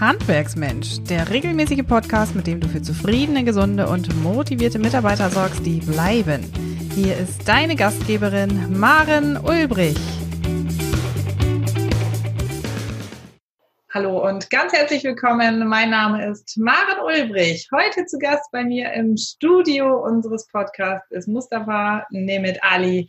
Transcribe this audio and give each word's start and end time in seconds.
Handwerksmensch, 0.00 1.02
der 1.08 1.30
regelmäßige 1.30 1.84
Podcast, 1.84 2.36
mit 2.36 2.46
dem 2.46 2.60
du 2.60 2.68
für 2.68 2.80
zufriedene, 2.80 3.42
gesunde 3.42 3.88
und 3.88 4.14
motivierte 4.22 4.78
Mitarbeiter 4.78 5.28
sorgst, 5.28 5.66
die 5.66 5.80
bleiben. 5.80 6.44
Hier 6.94 7.16
ist 7.16 7.48
deine 7.48 7.74
Gastgeberin 7.74 8.78
Maren 8.78 9.36
Ulbrich. 9.36 9.98
Hallo 13.92 14.24
und 14.24 14.48
ganz 14.50 14.72
herzlich 14.72 15.02
willkommen. 15.02 15.66
Mein 15.66 15.90
Name 15.90 16.30
ist 16.30 16.56
Maren 16.58 17.00
Ulbrich. 17.04 17.68
Heute 17.72 18.06
zu 18.06 18.18
Gast 18.18 18.48
bei 18.52 18.62
mir 18.62 18.92
im 18.92 19.16
Studio 19.16 20.04
unseres 20.04 20.46
Podcasts 20.46 21.10
ist 21.10 21.26
Mustafa 21.26 22.06
Nemeth 22.10 22.62
Ali. 22.62 23.08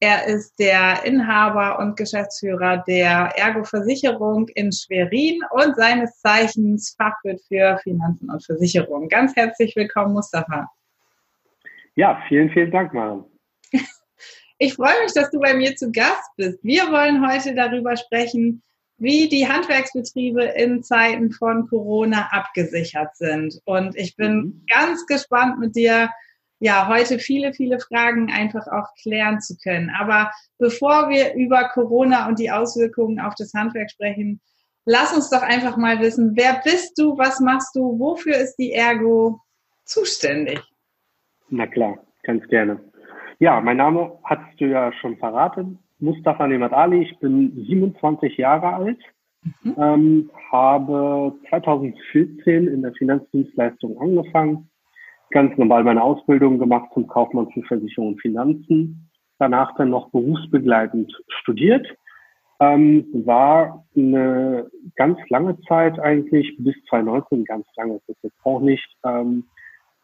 Er 0.00 0.26
ist 0.26 0.58
der 0.58 1.04
Inhaber 1.04 1.78
und 1.78 1.96
Geschäftsführer 1.96 2.84
der 2.86 3.32
Ergo 3.36 3.64
Versicherung 3.64 4.46
in 4.48 4.70
Schwerin 4.70 5.40
und 5.52 5.74
seines 5.74 6.18
Zeichens 6.20 6.94
Fachwirt 6.98 7.40
für 7.48 7.78
Finanzen 7.82 8.28
und 8.30 8.44
Versicherung. 8.44 9.08
Ganz 9.08 9.34
herzlich 9.34 9.74
willkommen, 9.74 10.12
Mustafa. 10.12 10.70
Ja, 11.94 12.22
vielen, 12.28 12.50
vielen 12.50 12.70
Dank, 12.70 12.92
Maren. 12.92 13.24
Ich 14.58 14.72
freue 14.72 15.02
mich, 15.02 15.12
dass 15.12 15.30
du 15.30 15.38
bei 15.38 15.52
mir 15.52 15.76
zu 15.76 15.92
Gast 15.92 16.30
bist. 16.38 16.58
Wir 16.62 16.90
wollen 16.90 17.30
heute 17.30 17.54
darüber 17.54 17.94
sprechen, 17.94 18.62
wie 18.96 19.28
die 19.28 19.46
Handwerksbetriebe 19.46 20.42
in 20.42 20.82
Zeiten 20.82 21.30
von 21.30 21.68
Corona 21.68 22.30
abgesichert 22.32 23.14
sind. 23.18 23.60
Und 23.66 23.94
ich 23.96 24.16
bin 24.16 24.34
mhm. 24.34 24.64
ganz 24.66 25.04
gespannt 25.04 25.58
mit 25.58 25.76
dir 25.76 26.08
ja, 26.58 26.88
heute 26.88 27.18
viele, 27.18 27.52
viele 27.52 27.78
Fragen 27.78 28.30
einfach 28.30 28.66
auch 28.66 28.94
klären 29.02 29.40
zu 29.40 29.56
können. 29.62 29.90
Aber 29.90 30.30
bevor 30.58 31.08
wir 31.08 31.34
über 31.34 31.68
Corona 31.68 32.28
und 32.28 32.38
die 32.38 32.50
Auswirkungen 32.50 33.20
auf 33.20 33.34
das 33.36 33.52
Handwerk 33.52 33.90
sprechen, 33.90 34.40
lass 34.86 35.14
uns 35.14 35.30
doch 35.30 35.42
einfach 35.42 35.76
mal 35.76 36.00
wissen, 36.00 36.32
wer 36.34 36.60
bist 36.64 36.98
du, 36.98 37.18
was 37.18 37.40
machst 37.40 37.76
du, 37.76 37.98
wofür 37.98 38.36
ist 38.36 38.56
die 38.56 38.72
Ergo 38.72 39.40
zuständig? 39.84 40.60
Na 41.50 41.66
klar, 41.66 41.98
ganz 42.22 42.46
gerne. 42.48 42.80
Ja, 43.38 43.60
mein 43.60 43.76
Name 43.76 44.18
hast 44.24 44.58
du 44.58 44.66
ja 44.66 44.92
schon 44.94 45.16
verraten. 45.18 45.78
Mustafa 45.98 46.46
Nemat 46.46 46.72
Ali, 46.72 47.02
ich 47.02 47.18
bin 47.18 47.52
27 47.66 48.36
Jahre 48.36 48.74
alt, 48.74 48.98
mhm. 49.62 49.74
ähm, 49.78 50.30
habe 50.50 51.34
2014 51.48 52.66
in 52.66 52.82
der 52.82 52.92
Finanzdienstleistung 52.94 53.98
angefangen, 53.98 54.70
ganz 55.30 55.56
normal 55.58 55.84
meine 55.84 56.02
Ausbildung 56.02 56.58
gemacht 56.58 56.90
zum 56.94 57.06
Kaufmann 57.06 57.50
für 57.50 57.62
Versicherung 57.62 58.08
und 58.08 58.20
Finanzen. 58.20 59.10
Danach 59.38 59.74
dann 59.76 59.90
noch 59.90 60.10
berufsbegleitend 60.10 61.12
studiert. 61.40 61.86
Ähm, 62.58 63.06
war 63.12 63.84
eine 63.94 64.70
ganz 64.94 65.18
lange 65.28 65.60
Zeit 65.62 65.98
eigentlich, 65.98 66.56
bis 66.58 66.74
2019, 66.88 67.44
ganz 67.44 67.66
lange 67.76 67.96
ist 67.96 68.08
das 68.08 68.16
jetzt 68.22 68.38
auch 68.44 68.60
nicht, 68.60 68.96
ähm, 69.04 69.44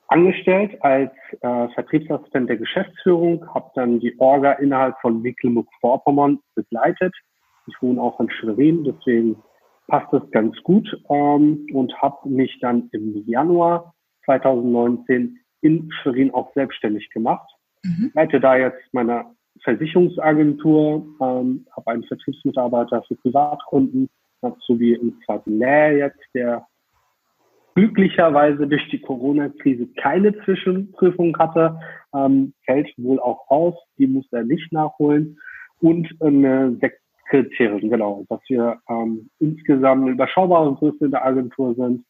angestellt 0.08 0.76
als 0.82 1.12
äh, 1.40 1.68
Vertriebsassistent 1.68 2.50
der 2.50 2.58
Geschäftsführung, 2.58 3.48
habe 3.54 3.70
dann 3.74 4.00
die 4.00 4.14
Orga 4.18 4.52
innerhalb 4.52 5.00
von 5.00 5.22
Mecklenburg-Vorpommern 5.22 6.40
begleitet. 6.54 7.14
Ich 7.66 7.74
wohne 7.80 8.00
auch 8.02 8.20
in 8.20 8.30
Schwerin, 8.30 8.84
deswegen 8.84 9.42
passt 9.88 10.12
das 10.12 10.30
ganz 10.30 10.54
gut 10.62 10.86
ähm, 11.08 11.66
und 11.72 11.94
habe 12.02 12.28
mich 12.28 12.58
dann 12.60 12.90
im 12.92 13.24
Januar 13.26 13.94
2019 14.24 15.38
in 15.62 15.90
Schwerin 15.92 16.32
auch 16.32 16.52
selbstständig 16.54 17.10
gemacht. 17.10 17.48
Mhm. 17.84 18.10
Leite 18.14 18.40
da 18.40 18.56
jetzt 18.56 18.82
meine 18.92 19.24
Versicherungsagentur, 19.62 21.06
ähm, 21.20 21.66
habe 21.76 21.90
einen 21.90 22.04
Vertriebsmitarbeiter 22.04 23.02
für 23.04 23.16
Privatkunden, 23.16 24.08
sowie 24.66 24.94
im 24.94 25.20
zweiten 25.24 25.58
Lehr 25.58 25.96
jetzt, 25.96 26.20
der 26.34 26.66
glücklicherweise 27.74 28.66
durch 28.66 28.86
die 28.90 29.00
Corona-Krise 29.00 29.86
keine 29.96 30.36
Zwischenprüfung 30.44 31.36
hatte, 31.38 31.78
ähm, 32.14 32.52
fällt 32.64 32.92
wohl 32.98 33.20
auch 33.20 33.48
aus, 33.48 33.74
die 33.98 34.06
muss 34.06 34.26
er 34.32 34.44
nicht 34.44 34.72
nachholen. 34.72 35.38
Und 35.80 36.08
eine 36.20 36.76
Sekretärin, 36.80 37.88
genau, 37.88 38.24
dass 38.28 38.40
wir 38.48 38.78
ähm, 38.88 39.30
insgesamt 39.38 40.02
eine 40.02 40.12
überschaubare 40.12 40.74
Größe 40.74 41.06
in 41.06 41.10
der 41.12 41.24
Agentur 41.24 41.74
sind 41.74 42.04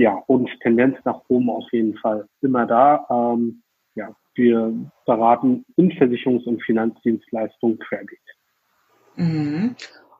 ja, 0.00 0.22
und 0.28 0.48
Tendenz 0.62 0.96
nach 1.04 1.20
oben 1.28 1.50
auf 1.50 1.70
jeden 1.72 1.94
Fall 1.98 2.26
immer 2.40 2.66
da. 2.66 3.06
Ähm, 3.10 3.62
ja, 3.94 4.16
wir 4.34 4.72
beraten 5.04 5.66
in 5.76 5.92
Versicherungs- 5.92 6.46
und 6.46 6.62
Finanzdienstleistungen 6.62 7.78
querbeet. 7.78 8.18
Mhm. 9.16 9.76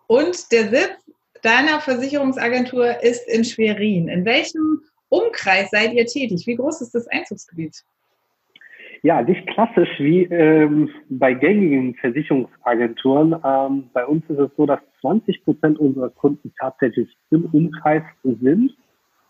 Und 0.07 0.53
der 0.53 0.69
Sitz 0.69 1.11
deiner 1.43 1.81
Versicherungsagentur 1.81 3.03
ist 3.03 3.27
in 3.27 3.43
Schwerin. 3.43 4.09
In 4.09 4.27
welchem 4.27 4.83
Umkreis 5.09 5.71
seid 5.71 5.95
ihr 5.95 6.05
tätig? 6.05 6.47
Wie 6.47 6.57
groß 6.57 6.83
ist 6.83 6.95
das 6.95 7.09
Einzugsgebiet? 7.09 7.83
Ja, 9.03 9.23
nicht 9.23 9.47
klassisch 9.47 9.99
wie 9.99 10.25
ähm, 10.25 10.91
bei 11.09 11.33
gängigen 11.33 11.95
Versicherungsagenturen. 11.95 13.35
Ähm, 13.43 13.89
bei 13.95 14.05
uns 14.05 14.29
ist 14.29 14.39
es 14.39 14.51
so, 14.59 14.67
dass 14.67 14.81
20 15.01 15.43
Prozent 15.43 15.79
unserer 15.79 16.11
Kunden 16.11 16.53
tatsächlich 16.61 17.09
im 17.31 17.47
Umkreis 17.47 18.03
sind. 18.23 18.77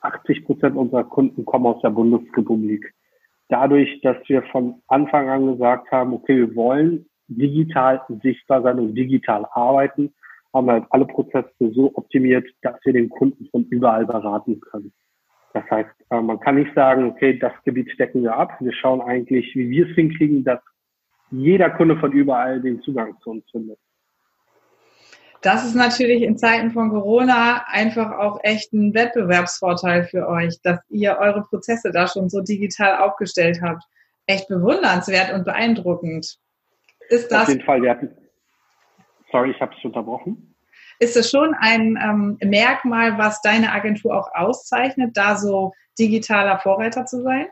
80 0.01 0.45
Prozent 0.45 0.77
unserer 0.77 1.05
Kunden 1.05 1.45
kommen 1.45 1.67
aus 1.67 1.83
der 1.83 1.91
Bundesrepublik. 1.91 2.95
Dadurch, 3.49 4.01
dass 4.03 4.17
wir 4.29 4.43
von 4.45 4.81
Anfang 4.89 5.29
an 5.29 5.47
gesagt 5.47 5.91
haben, 5.91 6.13
okay, 6.13 6.37
wir 6.37 6.55
wollen 6.55 7.07
digital 7.29 8.01
sichtbar 8.23 8.63
sein 8.63 8.79
und 8.79 8.95
digital 8.95 9.47
arbeiten, 9.53 10.13
haben 10.53 10.67
wir 10.67 10.73
halt 10.75 10.87
alle 10.91 11.07
Prozesse 11.07 11.53
so 11.73 11.91
optimiert, 11.95 12.49
dass 12.63 12.77
wir 12.85 12.93
den 12.93 13.09
Kunden 13.09 13.47
von 13.51 13.65
überall 13.65 14.07
beraten 14.07 14.61
können. 14.61 14.93
Das 15.53 15.69
heißt, 15.71 15.91
äh, 16.11 16.21
man 16.21 16.39
kann 16.41 16.57
nicht 16.57 16.75
sagen, 16.75 17.05
okay, 17.05 17.39
das 17.39 17.53
Gebiet 17.65 17.91
stecken 17.91 18.23
wir 18.23 18.37
ab. 18.37 18.57
Wir 18.61 18.73
schauen 18.73 19.01
eigentlich, 19.01 19.55
wie 19.55 19.69
wir 19.69 19.89
es 19.89 19.95
hinkriegen, 19.95 20.45
dass 20.45 20.61
jeder 21.31 21.71
Kunde 21.71 21.97
von 21.97 22.13
überall 22.13 22.61
den 22.61 22.81
Zugang 22.83 23.17
zu 23.21 23.31
uns 23.31 23.45
findet. 23.51 23.79
Das 25.43 25.65
ist 25.65 25.75
natürlich 25.75 26.23
in 26.23 26.37
Zeiten 26.37 26.71
von 26.71 26.91
Corona 26.91 27.65
einfach 27.69 28.19
auch 28.19 28.41
echt 28.43 28.73
ein 28.73 28.93
Wettbewerbsvorteil 28.93 30.05
für 30.05 30.29
euch, 30.29 30.61
dass 30.63 30.79
ihr 30.91 31.17
eure 31.19 31.43
Prozesse 31.43 31.91
da 31.93 32.07
schon 32.07 32.29
so 32.29 32.43
digital 32.43 32.99
aufgestellt 32.99 33.61
habt. 33.63 33.83
Echt 34.27 34.49
bewundernswert 34.49 35.33
und 35.33 35.45
beeindruckend. 35.45 36.39
Ist 37.09 37.33
das, 37.33 37.43
Auf 37.45 37.49
jeden 37.49 37.65
Fall, 37.65 37.83
wir 37.83 37.91
hatten, 37.91 38.11
sorry, 39.33 39.51
ich 39.51 39.61
habe 39.61 39.75
es 39.77 39.85
unterbrochen. 39.85 40.55
Ist 40.99 41.17
das 41.17 41.31
schon 41.31 41.55
ein 41.59 41.99
ähm, 42.03 42.37
Merkmal, 42.43 43.17
was 43.17 43.41
deine 43.41 43.73
Agentur 43.73 44.15
auch 44.15 44.29
auszeichnet, 44.35 45.17
da 45.17 45.37
so 45.37 45.73
digitaler 45.99 46.59
Vorreiter 46.59 47.07
zu 47.07 47.23
sein? 47.23 47.47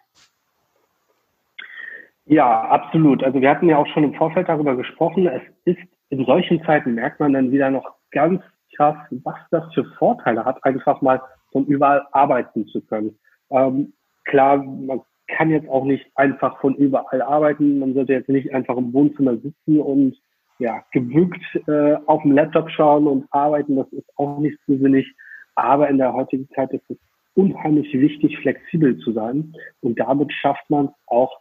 Ja, 2.27 2.61
absolut. 2.65 3.25
Also 3.25 3.41
wir 3.41 3.49
hatten 3.49 3.69
ja 3.69 3.79
auch 3.79 3.87
schon 3.95 4.05
im 4.05 4.15
Vorfeld 4.15 4.49
darüber 4.49 4.77
gesprochen. 4.77 5.27
Es 5.27 5.43
ist 5.65 5.81
in 6.11 6.25
solchen 6.25 6.63
Zeiten 6.65 6.95
merkt 6.95 7.21
man 7.21 7.33
dann 7.33 7.53
wieder 7.53 7.71
noch 7.71 7.95
ganz 8.11 8.43
krass, 8.77 8.97
was 9.25 9.37
das 9.51 9.73
für 9.75 9.85
Vorteile 9.99 10.45
hat, 10.45 10.63
einfach 10.65 11.01
mal 11.03 11.21
von 11.53 11.67
überall 11.67 12.07
arbeiten 12.13 12.67
zu 12.69 12.81
können. 12.83 13.19
Ähm, 13.51 13.93
klar, 14.25 14.59
man 14.59 15.01
kann 15.29 15.51
jetzt 15.51 15.69
auch 15.69 15.85
nicht 15.85 16.07
einfach 16.15 16.61
von 16.61 16.75
überall 16.75 17.23
arbeiten. 17.23 17.79
Man 17.79 17.95
sollte 17.95 18.15
jetzt 18.15 18.29
nicht 18.29 18.53
einfach 18.55 18.77
im 18.77 18.93
Wohnzimmer 18.93 19.37
sitzen 19.37 19.81
und 19.81 20.17
ja, 20.59 20.83
gebückt 20.93 21.43
äh, 21.67 21.97
auf 22.07 22.23
dem 22.23 22.33
Laptop 22.33 22.71
schauen 22.71 23.07
und 23.07 23.27
arbeiten. 23.31 23.77
Das 23.77 23.91
ist 23.93 24.09
auch 24.17 24.39
nicht 24.39 24.59
so 24.67 24.77
sinnig. 24.77 25.07
Aber 25.55 25.89
in 25.89 25.99
der 25.99 26.13
heutigen 26.13 26.49
Zeit 26.51 26.73
ist 26.73 26.89
es 26.89 26.97
unheimlich 27.35 27.93
wichtig, 27.93 28.39
flexibel 28.39 28.99
zu 28.99 29.13
sein. 29.13 29.53
Und 29.81 29.99
damit 30.01 30.33
schafft 30.33 30.69
man 30.71 30.91
auch 31.07 31.41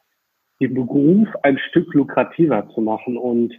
den 0.60 0.74
Beruf 0.74 1.28
ein 1.44 1.58
Stück 1.58 1.94
lukrativer 1.94 2.68
zu 2.70 2.82
machen. 2.82 3.18
Und 3.18 3.54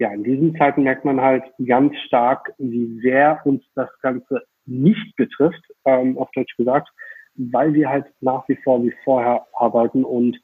ja, 0.00 0.10
in 0.12 0.24
diesen 0.24 0.56
Zeiten 0.56 0.82
merkt 0.82 1.04
man 1.04 1.20
halt 1.20 1.44
ganz 1.66 1.94
stark, 2.06 2.52
wie 2.58 3.00
sehr 3.02 3.38
uns 3.44 3.62
das 3.74 3.90
Ganze 4.00 4.42
nicht 4.64 5.14
betrifft, 5.16 5.62
ähm, 5.84 6.16
auf 6.16 6.30
Deutsch 6.32 6.56
gesagt, 6.56 6.88
weil 7.34 7.74
wir 7.74 7.90
halt 7.90 8.06
nach 8.20 8.48
wie 8.48 8.56
vor 8.64 8.82
wie 8.82 8.94
vorher 9.04 9.46
arbeiten 9.52 10.04
und 10.04 10.40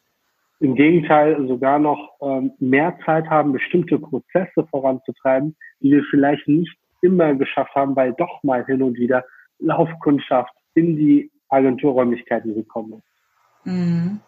im 0.60 0.74
Gegenteil 0.74 1.46
sogar 1.48 1.78
noch 1.78 2.16
ähm, 2.20 2.52
mehr 2.58 2.98
Zeit 3.06 3.28
haben, 3.28 3.52
bestimmte 3.52 3.98
Prozesse 3.98 4.66
voranzutreiben, 4.70 5.56
die 5.80 5.92
wir 5.92 6.04
vielleicht 6.10 6.46
nicht 6.48 6.76
immer 7.00 7.34
geschafft 7.34 7.74
haben, 7.74 7.96
weil 7.96 8.12
doch 8.14 8.42
mal 8.42 8.64
hin 8.66 8.82
und 8.82 8.98
wieder 8.98 9.24
Laufkundschaft 9.58 10.52
in 10.74 10.96
die 10.96 11.30
Agenturräumlichkeiten 11.48 12.54
gekommen 12.54 12.94
ist. 12.94 13.66
Mhm. 13.66 14.20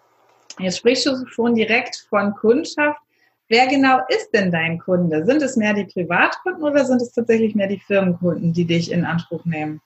Jetzt 0.58 0.78
sprichst 0.78 1.06
du 1.06 1.26
schon 1.26 1.54
direkt 1.54 2.06
von 2.08 2.34
Kundschaft. 2.34 3.00
Wer 3.48 3.66
genau 3.66 4.00
ist 4.08 4.30
denn 4.32 4.52
dein 4.52 4.78
Kunde? 4.78 5.24
Sind 5.24 5.42
es 5.42 5.56
mehr 5.56 5.72
die 5.72 5.86
Privatkunden 5.86 6.62
oder 6.62 6.84
sind 6.84 7.00
es 7.00 7.12
tatsächlich 7.12 7.54
mehr 7.54 7.68
die 7.68 7.78
Firmenkunden, 7.78 8.52
die 8.52 8.66
dich 8.66 8.92
in 8.92 9.06
Anspruch 9.06 9.44
nehmen? 9.46 9.80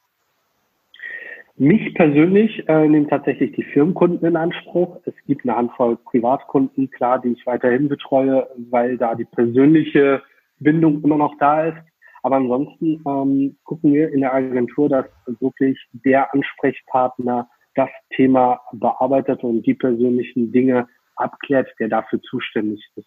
Mich 1.56 1.94
persönlich 1.94 2.69
äh, 2.69 2.88
nehmen 2.88 3.09
tatsächlich 3.09 3.53
die 3.53 3.62
Firmenkunden 3.62 4.26
in 4.26 4.37
Anspruch. 4.37 4.99
Es 5.05 5.14
gibt 5.26 5.44
eine 5.44 5.56
Handvoll 5.56 5.97
Privatkunden, 5.97 6.91
klar, 6.91 7.20
die 7.20 7.32
ich 7.32 7.47
weiterhin 7.47 7.88
betreue, 7.88 8.49
weil 8.70 8.99
da 8.99 9.14
die 9.14 9.26
persönliche 9.26 10.23
Bindung 10.59 11.05
immer 11.05 11.19
noch 11.19 11.37
da 11.38 11.67
ist. 11.67 11.79
Aber 12.25 12.37
ansonsten 12.37 13.00
ähm, 13.06 13.56
gucken 13.62 13.93
wir 13.93 14.12
in 14.12 14.23
der 14.23 14.35
Agentur, 14.35 14.88
dass 14.88 15.06
wirklich 15.41 15.79
der 15.93 16.32
Ansprechpartner 16.35 17.49
das 17.76 17.91
Thema 18.17 18.61
bearbeitet 18.73 19.44
und 19.44 19.62
die 19.62 19.75
persönlichen 19.75 20.50
Dinge 20.50 20.88
abklärt, 21.14 21.69
der 21.79 21.88
dafür 21.88 22.20
zuständig 22.23 22.85
ist. 22.97 23.06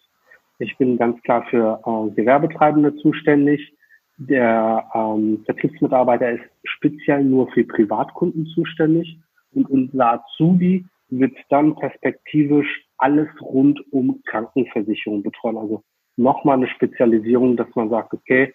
Ich 0.58 0.76
bin 0.78 0.96
ganz 0.96 1.20
klar 1.22 1.44
für 1.50 1.80
äh, 1.84 2.14
Gewerbetreibende 2.14 2.96
zuständig. 2.96 3.74
Der 4.18 4.88
ähm, 4.94 5.42
Vertriebsmitarbeiter 5.44 6.32
ist 6.32 6.44
speziell 6.64 7.22
nur 7.24 7.50
für 7.52 7.64
Privatkunden 7.64 8.46
zuständig 8.46 9.18
und 9.52 9.68
unser 9.68 10.14
Azubi 10.14 10.86
wird 11.10 11.36
dann 11.50 11.76
perspektivisch 11.76 12.86
alles 12.96 13.28
rund 13.40 13.80
um 13.92 14.22
Krankenversicherung 14.24 15.22
betreuen. 15.22 15.58
Also 15.58 15.82
nochmal 16.16 16.56
eine 16.56 16.68
Spezialisierung, 16.68 17.56
dass 17.56 17.68
man 17.74 17.90
sagt, 17.90 18.14
okay, 18.14 18.54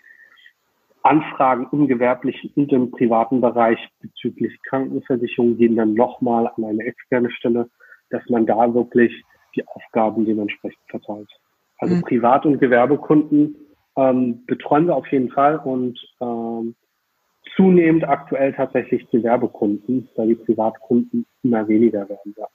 Anfragen 1.03 1.67
im 1.71 1.87
gewerblichen 1.87 2.51
und 2.55 2.71
im 2.71 2.91
privaten 2.91 3.41
Bereich 3.41 3.79
bezüglich 4.01 4.53
Krankenversicherung 4.63 5.57
gehen 5.57 5.75
dann 5.75 5.93
nochmal 5.93 6.47
an 6.47 6.63
eine 6.63 6.83
externe 6.83 7.31
Stelle, 7.31 7.69
dass 8.09 8.27
man 8.29 8.45
da 8.45 8.73
wirklich 8.73 9.23
die 9.55 9.67
Aufgaben 9.67 10.25
dementsprechend 10.25 10.81
verteilt. 10.87 11.29
Also 11.81 11.95
mhm. 11.95 12.01
Privat- 12.03 12.45
und 12.45 12.59
Gewerbekunden 12.59 13.55
ähm, 13.97 14.45
betreuen 14.45 14.85
wir 14.85 14.95
auf 14.95 15.07
jeden 15.07 15.31
Fall 15.31 15.57
und 15.57 15.99
ähm, 16.21 16.75
zunehmend 17.55 18.07
aktuell 18.07 18.53
tatsächlich 18.53 19.09
Gewerbekunden, 19.09 20.07
da 20.15 20.23
die 20.25 20.35
Privatkunden 20.35 21.25
immer 21.43 21.67
weniger 21.67 22.07
werden. 22.07 22.35
Ja. 22.37 22.47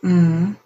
Mhm. 0.00 0.56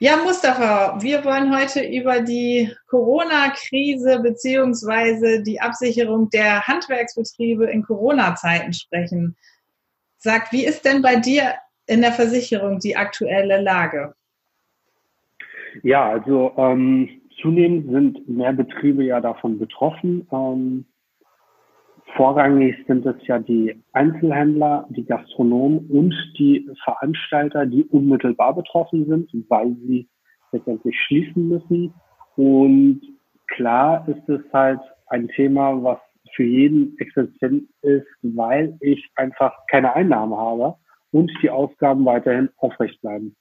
Ja, 0.00 0.16
Mustafa, 0.18 1.02
wir 1.02 1.24
wollen 1.24 1.56
heute 1.56 1.80
über 1.80 2.20
die 2.20 2.72
Corona-Krise 2.86 4.20
beziehungsweise 4.20 5.42
die 5.42 5.60
Absicherung 5.60 6.30
der 6.30 6.64
Handwerksbetriebe 6.68 7.66
in 7.66 7.82
Corona-Zeiten 7.82 8.72
sprechen. 8.74 9.36
Sag, 10.18 10.52
wie 10.52 10.64
ist 10.64 10.84
denn 10.84 11.02
bei 11.02 11.16
dir 11.16 11.54
in 11.86 12.02
der 12.02 12.12
Versicherung 12.12 12.78
die 12.78 12.96
aktuelle 12.96 13.60
Lage? 13.60 14.14
Ja, 15.82 16.08
also 16.08 16.52
ähm, 16.56 17.08
zunehmend 17.40 17.90
sind 17.90 18.28
mehr 18.28 18.52
Betriebe 18.52 19.04
ja 19.04 19.20
davon 19.20 19.58
betroffen. 19.58 20.26
Ähm, 20.32 20.84
Vorrangig 22.16 22.74
sind 22.86 23.04
es 23.04 23.16
ja 23.26 23.38
die 23.38 23.82
Einzelhändler, 23.92 24.86
die 24.90 25.04
Gastronomen 25.04 25.86
und 25.90 26.14
die 26.38 26.68
Veranstalter, 26.82 27.66
die 27.66 27.84
unmittelbar 27.84 28.54
betroffen 28.54 29.06
sind, 29.06 29.30
weil 29.48 29.76
sie 29.86 30.08
letztendlich 30.52 30.96
schließen 31.06 31.48
müssen. 31.48 31.94
Und 32.36 33.02
klar 33.48 34.08
ist 34.08 34.28
es 34.28 34.40
halt 34.52 34.80
ein 35.08 35.28
Thema, 35.28 35.82
was 35.82 35.98
für 36.34 36.44
jeden 36.44 36.96
existent 36.98 37.64
ist, 37.82 38.06
weil 38.22 38.76
ich 38.80 39.10
einfach 39.16 39.52
keine 39.70 39.94
Einnahmen 39.94 40.36
habe 40.36 40.76
und 41.12 41.30
die 41.42 41.50
Ausgaben 41.50 42.04
weiterhin 42.04 42.48
aufrecht 42.56 43.00
bleiben. 43.00 43.36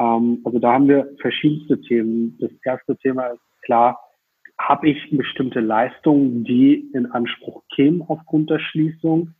Ähm, 0.00 0.40
also 0.44 0.58
da 0.58 0.72
haben 0.72 0.88
wir 0.88 1.08
verschiedenste 1.20 1.80
Themen. 1.82 2.36
Das 2.40 2.50
erste 2.64 2.96
Thema 2.96 3.26
ist 3.26 3.62
klar, 3.62 4.00
habe 4.58 4.88
ich 4.88 5.16
bestimmte 5.16 5.60
Leistungen, 5.60 6.44
die 6.44 6.90
in 6.92 7.06
Anspruch 7.06 7.62
kämen 7.74 8.02
aufgrund 8.08 8.50
der 8.50 8.58
Schließung. 8.58 9.34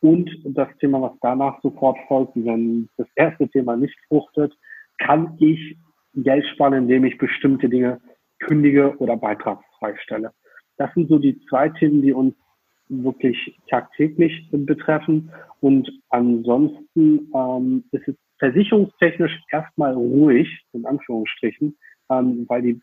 Und 0.00 0.30
das 0.44 0.68
Thema, 0.78 1.00
was 1.00 1.12
danach 1.20 1.60
sofort 1.62 1.96
folgt, 2.08 2.32
wenn 2.36 2.88
das 2.96 3.06
erste 3.14 3.48
Thema 3.48 3.76
nicht 3.76 3.96
fruchtet, 4.08 4.52
kann 4.98 5.36
ich 5.38 5.76
Geld 6.14 6.46
sparen, 6.52 6.74
indem 6.74 7.04
ich 7.04 7.18
bestimmte 7.18 7.68
Dinge 7.68 8.00
kündige 8.38 8.96
oder 8.98 9.16
beitragsfrei 9.16 9.96
stelle. 10.02 10.32
Das 10.76 10.92
sind 10.94 11.08
so 11.08 11.18
die 11.18 11.40
zwei 11.48 11.70
Themen, 11.70 12.02
die 12.02 12.12
uns 12.12 12.34
wirklich 12.88 13.58
tagtäglich 13.68 14.48
betreffen. 14.52 15.30
Und 15.60 15.90
ansonsten 16.10 17.30
ähm, 17.34 17.84
ist 17.92 18.08
es 18.08 18.16
versicherungstechnisch 18.38 19.40
erstmal 19.50 19.94
ruhig, 19.94 20.48
in 20.72 20.86
Anführungsstrichen, 20.86 21.76
ähm, 22.10 22.44
weil 22.48 22.62
die 22.62 22.80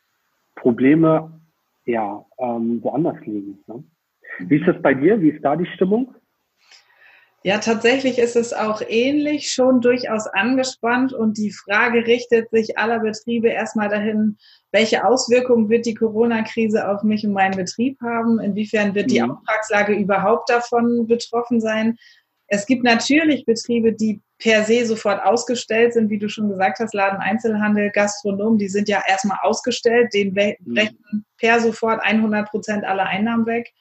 Probleme 0.55 1.39
ja, 1.85 2.25
ähm, 2.37 2.81
woanders 2.81 3.19
liegen. 3.25 3.59
Ne? 3.67 3.83
Wie 4.39 4.57
ist 4.57 4.67
das 4.67 4.81
bei 4.81 4.93
dir? 4.93 5.21
Wie 5.21 5.29
ist 5.29 5.43
da 5.43 5.55
die 5.55 5.65
Stimmung? 5.65 6.15
Ja, 7.45 7.57
tatsächlich 7.57 8.19
ist 8.19 8.37
es 8.37 8.53
auch 8.53 8.81
ähnlich, 8.87 9.51
schon 9.51 9.81
durchaus 9.81 10.27
angespannt 10.27 11.11
und 11.11 11.37
die 11.37 11.51
Frage 11.51 12.07
richtet 12.07 12.49
sich 12.51 12.77
aller 12.77 13.01
Betriebe 13.01 13.49
erstmal 13.49 13.89
dahin, 13.89 14.37
welche 14.71 15.05
Auswirkungen 15.05 15.69
wird 15.69 15.85
die 15.85 15.93
Corona-Krise 15.93 16.87
auf 16.87 17.03
mich 17.03 17.25
und 17.27 17.33
meinen 17.33 17.57
Betrieb 17.57 17.99
haben? 18.01 18.39
Inwiefern 18.39 18.95
wird 18.95 19.11
die 19.11 19.21
mhm. 19.21 19.31
Auftragslage 19.31 19.93
überhaupt 19.93 20.49
davon 20.49 21.05
betroffen 21.05 21.59
sein? 21.59 21.97
Es 22.47 22.65
gibt 22.65 22.83
natürlich 22.83 23.45
Betriebe, 23.45 23.91
die 23.91 24.21
per 24.39 24.63
se 24.63 24.85
sofort 24.85 25.23
ausgestellt 25.23 25.93
sind, 25.93 26.09
wie 26.09 26.19
du 26.19 26.27
schon 26.27 26.49
gesagt 26.49 26.79
hast, 26.79 26.93
Laden 26.93 27.19
Einzelhandel, 27.19 27.91
Gastronomen, 27.91 28.57
die 28.57 28.67
sind 28.67 28.89
ja 28.89 29.01
erstmal 29.07 29.37
ausgestellt, 29.41 30.13
denen 30.13 30.33
mhm. 30.33 30.73
brechen 30.73 31.25
per 31.37 31.59
sofort 31.59 32.03
100 32.03 32.49
Prozent 32.49 32.83
aller 32.83 33.05
Einnahmen 33.05 33.45
weg. 33.45 33.71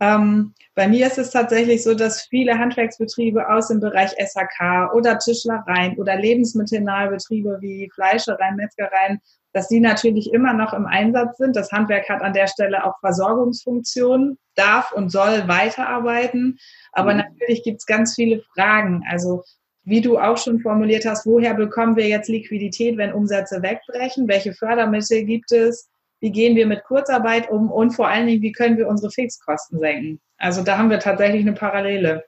Ähm, 0.00 0.54
bei 0.74 0.88
mir 0.88 1.06
ist 1.06 1.18
es 1.18 1.30
tatsächlich 1.30 1.84
so, 1.84 1.94
dass 1.94 2.22
viele 2.22 2.58
Handwerksbetriebe 2.58 3.48
aus 3.48 3.68
dem 3.68 3.78
Bereich 3.80 4.10
SHK 4.18 4.92
oder 4.92 5.18
Tischlereien 5.18 5.96
oder 5.96 6.16
lebensmittelnahe 6.16 7.10
Betriebe 7.10 7.58
wie 7.60 7.88
Fleischereien, 7.94 8.56
Metzgereien, 8.56 9.20
dass 9.52 9.68
die 9.68 9.78
natürlich 9.78 10.32
immer 10.32 10.52
noch 10.52 10.72
im 10.72 10.86
Einsatz 10.86 11.38
sind. 11.38 11.54
Das 11.54 11.70
Handwerk 11.70 12.08
hat 12.08 12.22
an 12.22 12.32
der 12.32 12.48
Stelle 12.48 12.84
auch 12.84 12.98
Versorgungsfunktionen, 12.98 14.36
darf 14.56 14.92
und 14.92 15.10
soll 15.10 15.46
weiterarbeiten. 15.46 16.58
Aber 16.92 17.14
mhm. 17.14 17.20
natürlich 17.20 17.62
gibt 17.62 17.78
es 17.78 17.86
ganz 17.86 18.16
viele 18.16 18.42
Fragen. 18.54 19.04
Also 19.08 19.44
wie 19.84 20.00
du 20.00 20.18
auch 20.18 20.38
schon 20.38 20.60
formuliert 20.60 21.04
hast, 21.04 21.26
woher 21.26 21.54
bekommen 21.54 21.96
wir 21.96 22.08
jetzt 22.08 22.28
Liquidität, 22.28 22.96
wenn 22.96 23.12
Umsätze 23.12 23.62
wegbrechen? 23.62 24.28
Welche 24.28 24.52
Fördermittel 24.52 25.24
gibt 25.24 25.52
es? 25.52 25.90
Wie 26.20 26.32
gehen 26.32 26.56
wir 26.56 26.66
mit 26.66 26.84
Kurzarbeit 26.84 27.50
um? 27.50 27.70
Und 27.70 27.90
vor 27.90 28.08
allen 28.08 28.26
Dingen, 28.26 28.42
wie 28.42 28.52
können 28.52 28.78
wir 28.78 28.88
unsere 28.88 29.10
Fixkosten 29.10 29.78
senken? 29.78 30.20
Also 30.38 30.62
da 30.62 30.78
haben 30.78 30.90
wir 30.90 30.98
tatsächlich 30.98 31.42
eine 31.42 31.52
Parallele. 31.52 32.24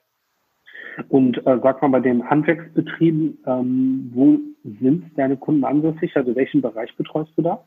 Und 1.09 1.37
äh, 1.45 1.59
sag 1.61 1.81
mal, 1.81 1.89
bei 1.89 1.99
den 1.99 2.27
Handwerksbetrieben, 2.27 3.39
ähm, 3.45 4.11
wo 4.13 4.37
sind 4.79 5.11
deine 5.17 5.37
Kunden 5.37 5.63
ansässig? 5.63 6.15
Also 6.15 6.35
welchen 6.35 6.61
Bereich 6.61 6.95
betreust 6.95 7.31
du 7.37 7.41
da? 7.41 7.63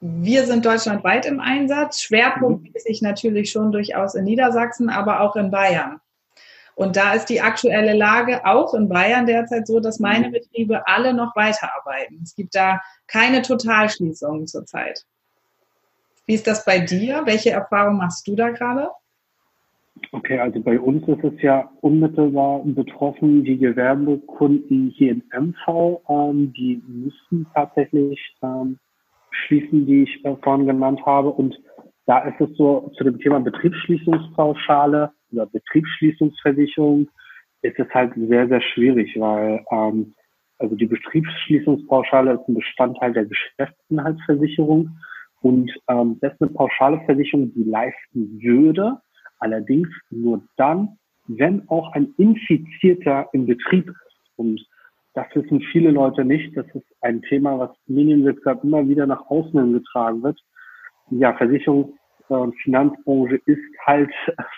Wir 0.00 0.44
sind 0.44 0.64
deutschlandweit 0.64 1.26
im 1.26 1.40
Einsatz, 1.40 2.00
schwerpunktmäßig 2.02 3.02
mhm. 3.02 3.08
natürlich 3.08 3.50
schon 3.50 3.72
durchaus 3.72 4.14
in 4.14 4.24
Niedersachsen, 4.24 4.88
aber 4.88 5.20
auch 5.20 5.34
in 5.34 5.50
Bayern. 5.50 6.00
Und 6.78 6.94
da 6.94 7.12
ist 7.12 7.26
die 7.26 7.40
aktuelle 7.40 7.92
Lage 7.92 8.46
auch 8.46 8.72
in 8.72 8.88
Bayern 8.88 9.26
derzeit 9.26 9.66
so, 9.66 9.80
dass 9.80 9.98
meine 9.98 10.28
mhm. 10.28 10.32
Betriebe 10.32 10.86
alle 10.86 11.12
noch 11.12 11.34
weiterarbeiten. 11.34 12.20
Es 12.22 12.36
gibt 12.36 12.54
da 12.54 12.80
keine 13.08 13.42
Totalschließungen 13.42 14.46
zurzeit. 14.46 15.04
Wie 16.26 16.34
ist 16.34 16.46
das 16.46 16.64
bei 16.64 16.78
dir? 16.78 17.22
Welche 17.24 17.50
Erfahrungen 17.50 17.98
machst 17.98 18.28
du 18.28 18.36
da 18.36 18.50
gerade? 18.50 18.90
Okay, 20.12 20.38
also 20.38 20.60
bei 20.60 20.78
uns 20.78 21.02
ist 21.08 21.24
es 21.24 21.42
ja 21.42 21.68
unmittelbar 21.80 22.60
betroffen, 22.64 23.42
die 23.42 23.58
Gewerbekunden 23.58 24.94
hier 24.96 25.10
in 25.10 25.24
MV, 25.36 26.00
ähm, 26.08 26.52
die 26.52 26.80
müssen 26.86 27.48
tatsächlich 27.54 28.20
ähm, 28.40 28.78
schließen, 29.32 29.84
die 29.84 30.04
ich 30.04 30.24
äh, 30.24 30.36
vorhin 30.44 30.66
genannt 30.66 31.04
habe. 31.04 31.30
Und 31.30 31.58
da 32.08 32.20
ist 32.20 32.40
es 32.40 32.56
so, 32.56 32.90
zu 32.96 33.04
dem 33.04 33.18
Thema 33.18 33.38
Betriebsschließungspauschale 33.40 35.12
oder 35.30 35.46
Betriebsschließungsversicherung 35.46 37.06
ist 37.60 37.78
es 37.78 37.88
halt 37.90 38.14
sehr, 38.16 38.48
sehr 38.48 38.62
schwierig, 38.62 39.14
weil 39.20 39.62
ähm, 39.70 40.14
also 40.58 40.74
die 40.74 40.86
Betriebsschließungspauschale 40.86 42.32
ist 42.32 42.48
ein 42.48 42.54
Bestandteil 42.54 43.12
der 43.12 43.26
Geschäftsinhaltsversicherung 43.26 44.96
und 45.42 45.70
ähm, 45.88 46.16
das 46.22 46.32
ist 46.32 46.40
eine 46.40 46.50
pauschale 46.52 46.98
Versicherung, 47.04 47.52
die 47.52 47.64
leisten 47.64 48.40
würde, 48.40 48.96
allerdings 49.38 49.88
nur 50.08 50.40
dann, 50.56 50.96
wenn 51.26 51.68
auch 51.68 51.92
ein 51.92 52.14
Infizierter 52.16 53.28
im 53.34 53.44
Betrieb 53.44 53.86
ist. 53.86 54.30
Und 54.36 54.66
das 55.12 55.26
wissen 55.34 55.60
viele 55.72 55.90
Leute 55.90 56.24
nicht. 56.24 56.56
Das 56.56 56.66
ist 56.74 56.86
ein 57.02 57.20
Thema, 57.20 57.58
was 57.58 57.70
Medienwirksam 57.86 58.60
immer 58.62 58.88
wieder 58.88 59.06
nach 59.06 59.26
außen 59.26 59.74
getragen 59.74 60.22
wird. 60.22 60.40
Ja, 61.10 61.36
Versicherungs- 61.36 61.97
Finanzbranche 62.62 63.40
ist 63.46 63.60
halt 63.86 64.10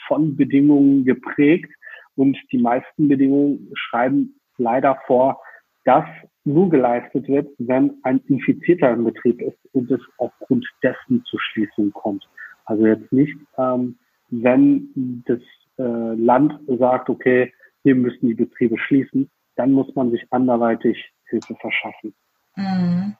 von 0.06 0.36
Bedingungen 0.36 1.04
geprägt 1.04 1.70
und 2.16 2.36
die 2.52 2.58
meisten 2.58 3.08
Bedingungen 3.08 3.70
schreiben 3.74 4.34
leider 4.58 4.98
vor, 5.06 5.40
dass 5.84 6.04
nur 6.44 6.68
geleistet 6.68 7.28
wird, 7.28 7.48
wenn 7.58 7.94
ein 8.02 8.18
Infizierter 8.28 8.90
im 8.90 9.04
Betrieb 9.04 9.40
ist 9.40 9.58
und 9.72 9.90
es 9.90 10.00
aufgrund 10.18 10.66
dessen 10.82 11.24
zu 11.24 11.38
Schließungen 11.38 11.92
kommt. 11.92 12.28
Also 12.64 12.86
jetzt 12.86 13.12
nicht, 13.12 13.36
ähm, 13.58 13.98
wenn 14.28 15.22
das 15.26 15.40
äh, 15.78 16.14
Land 16.14 16.58
sagt, 16.66 17.08
okay, 17.10 17.52
hier 17.82 17.94
müssen 17.94 18.28
die 18.28 18.34
Betriebe 18.34 18.78
schließen, 18.78 19.30
dann 19.56 19.72
muss 19.72 19.94
man 19.94 20.10
sich 20.10 20.24
anderweitig 20.30 21.12
Hilfe 21.26 21.54
verschaffen. 21.56 22.14
Mhm. 22.56 23.16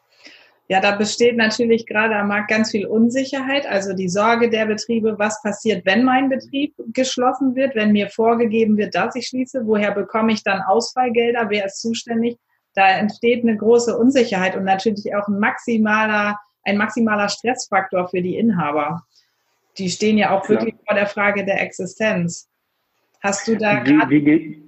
Ja, 0.70 0.80
da 0.80 0.94
besteht 0.94 1.36
natürlich 1.36 1.84
gerade 1.84 2.14
am 2.14 2.28
Markt 2.28 2.48
ganz 2.48 2.70
viel 2.70 2.86
Unsicherheit. 2.86 3.66
Also 3.66 3.92
die 3.92 4.08
Sorge 4.08 4.48
der 4.48 4.66
Betriebe, 4.66 5.18
was 5.18 5.42
passiert, 5.42 5.84
wenn 5.84 6.04
mein 6.04 6.28
Betrieb 6.28 6.74
geschlossen 6.92 7.56
wird, 7.56 7.74
wenn 7.74 7.90
mir 7.90 8.08
vorgegeben 8.08 8.76
wird, 8.76 8.94
dass 8.94 9.16
ich 9.16 9.26
schließe, 9.26 9.66
woher 9.66 9.90
bekomme 9.90 10.32
ich 10.32 10.44
dann 10.44 10.62
Ausfallgelder, 10.62 11.50
wer 11.50 11.66
ist 11.66 11.80
zuständig? 11.80 12.38
Da 12.74 12.88
entsteht 12.88 13.42
eine 13.42 13.56
große 13.56 13.98
Unsicherheit 13.98 14.54
und 14.54 14.62
natürlich 14.62 15.12
auch 15.12 15.26
ein 15.26 15.40
maximaler, 15.40 16.38
ein 16.62 16.76
maximaler 16.76 17.28
Stressfaktor 17.28 18.06
für 18.06 18.22
die 18.22 18.36
Inhaber. 18.36 19.02
Die 19.76 19.90
stehen 19.90 20.18
ja 20.18 20.30
auch 20.30 20.48
wirklich 20.48 20.74
ja. 20.74 20.80
vor 20.86 20.94
der 20.94 21.06
Frage 21.08 21.44
der 21.44 21.60
Existenz. 21.62 22.48
Hast 23.20 23.48
du 23.48 23.56
da 23.56 23.84
wie, 23.84 24.24
wie, 24.24 24.62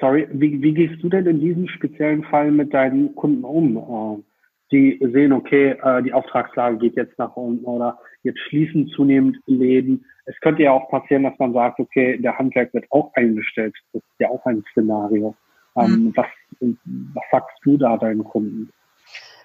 Sorry, 0.00 0.26
wie, 0.32 0.60
wie 0.60 0.74
gehst 0.74 1.00
du 1.00 1.08
denn 1.08 1.26
in 1.26 1.38
diesem 1.38 1.68
speziellen 1.68 2.24
Fall 2.24 2.50
mit 2.50 2.74
deinen 2.74 3.14
Kunden 3.14 3.44
um? 3.44 4.24
Die 4.72 4.98
sehen, 5.12 5.32
okay, 5.32 5.76
äh, 5.82 6.02
die 6.02 6.12
Auftragslage 6.12 6.78
geht 6.78 6.96
jetzt 6.96 7.18
nach 7.18 7.36
unten 7.36 7.64
oder 7.64 7.98
jetzt 8.22 8.40
schließen 8.48 8.88
zunehmend 8.88 9.38
Läden. 9.46 10.04
Es 10.24 10.38
könnte 10.40 10.62
ja 10.62 10.72
auch 10.72 10.88
passieren, 10.88 11.24
dass 11.24 11.38
man 11.38 11.52
sagt, 11.52 11.78
okay, 11.78 12.18
der 12.18 12.38
Handwerk 12.38 12.72
wird 12.72 12.86
auch 12.90 13.12
eingestellt. 13.14 13.74
Das 13.92 14.02
ist 14.02 14.20
ja 14.20 14.28
auch 14.30 14.44
ein 14.46 14.64
Szenario. 14.72 15.34
Ähm, 15.76 15.90
mhm. 15.90 16.12
was, 16.16 16.26
was 16.60 17.24
sagst 17.30 17.58
du 17.64 17.76
da 17.76 17.96
deinen 17.96 18.24
Kunden? 18.24 18.70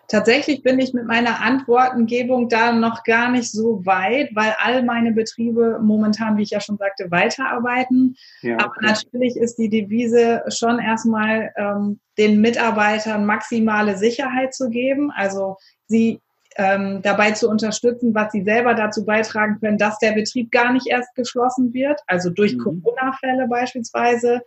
Tatsächlich 0.07 0.63
bin 0.63 0.79
ich 0.79 0.93
mit 0.93 1.05
meiner 1.05 1.41
Antwortengebung 1.41 2.47
da 2.47 2.71
noch 2.71 3.03
gar 3.03 3.29
nicht 3.29 3.51
so 3.51 3.85
weit, 3.85 4.29
weil 4.33 4.55
all 4.57 4.83
meine 4.83 5.11
Betriebe 5.11 5.79
momentan, 5.81 6.37
wie 6.37 6.43
ich 6.43 6.51
ja 6.51 6.61
schon 6.61 6.77
sagte, 6.77 7.11
weiterarbeiten. 7.11 8.15
Ja, 8.41 8.55
okay. 8.55 8.63
Aber 8.63 8.73
natürlich 8.81 9.35
ist 9.35 9.57
die 9.57 9.69
Devise 9.69 10.43
schon 10.47 10.79
erstmal 10.79 11.51
ähm, 11.57 11.99
den 12.17 12.39
Mitarbeitern 12.39 13.25
maximale 13.25 13.97
Sicherheit 13.97 14.53
zu 14.53 14.69
geben, 14.69 15.11
also 15.11 15.57
sie 15.87 16.21
ähm, 16.55 17.01
dabei 17.03 17.31
zu 17.31 17.49
unterstützen, 17.49 18.15
was 18.15 18.31
sie 18.31 18.43
selber 18.43 18.73
dazu 18.73 19.05
beitragen 19.05 19.59
können, 19.59 19.77
dass 19.77 19.99
der 19.99 20.13
Betrieb 20.13 20.51
gar 20.51 20.71
nicht 20.71 20.87
erst 20.87 21.13
geschlossen 21.15 21.73
wird, 21.73 21.99
also 22.07 22.29
durch 22.29 22.55
mhm. 22.55 22.81
Corona-Fälle 22.81 23.47
beispielsweise 23.47 24.41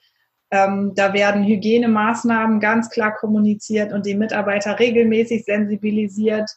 ähm, 0.50 0.92
da 0.94 1.12
werden 1.12 1.44
Hygienemaßnahmen 1.44 2.58
ganz 2.58 2.90
klar 2.90 3.14
kommuniziert 3.14 3.92
und 3.92 4.04
die 4.04 4.16
Mitarbeiter 4.16 4.78
regelmäßig 4.78 5.44
sensibilisiert. 5.44 6.50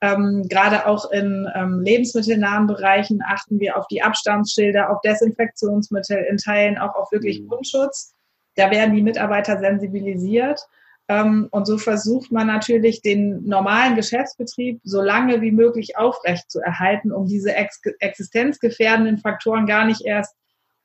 Ähm, 0.00 0.46
gerade 0.48 0.86
auch 0.86 1.10
in 1.10 1.48
ähm, 1.54 1.80
lebensmittelnahen 1.80 2.66
Bereichen 2.66 3.20
achten 3.26 3.58
wir 3.58 3.76
auf 3.76 3.86
die 3.88 4.02
Abstandsschilder, 4.02 4.90
auf 4.90 5.00
Desinfektionsmittel, 5.00 6.18
in 6.30 6.36
Teilen 6.36 6.78
auch 6.78 6.94
auf 6.94 7.10
wirklich 7.10 7.40
mhm. 7.40 7.48
Mundschutz. 7.48 8.14
Da 8.54 8.70
werden 8.70 8.94
die 8.94 9.02
Mitarbeiter 9.02 9.58
sensibilisiert. 9.58 10.60
Ähm, 11.08 11.48
und 11.50 11.66
so 11.66 11.78
versucht 11.78 12.30
man 12.30 12.46
natürlich, 12.46 13.00
den 13.00 13.44
normalen 13.44 13.96
Geschäftsbetrieb 13.96 14.80
so 14.84 15.00
lange 15.00 15.40
wie 15.40 15.52
möglich 15.52 15.96
aufrecht 15.96 16.50
zu 16.50 16.60
erhalten, 16.60 17.12
um 17.12 17.26
diese 17.26 17.54
ex 17.54 17.80
existenzgefährdenden 17.98 19.18
Faktoren 19.18 19.66
gar 19.66 19.86
nicht 19.86 20.02
erst, 20.04 20.36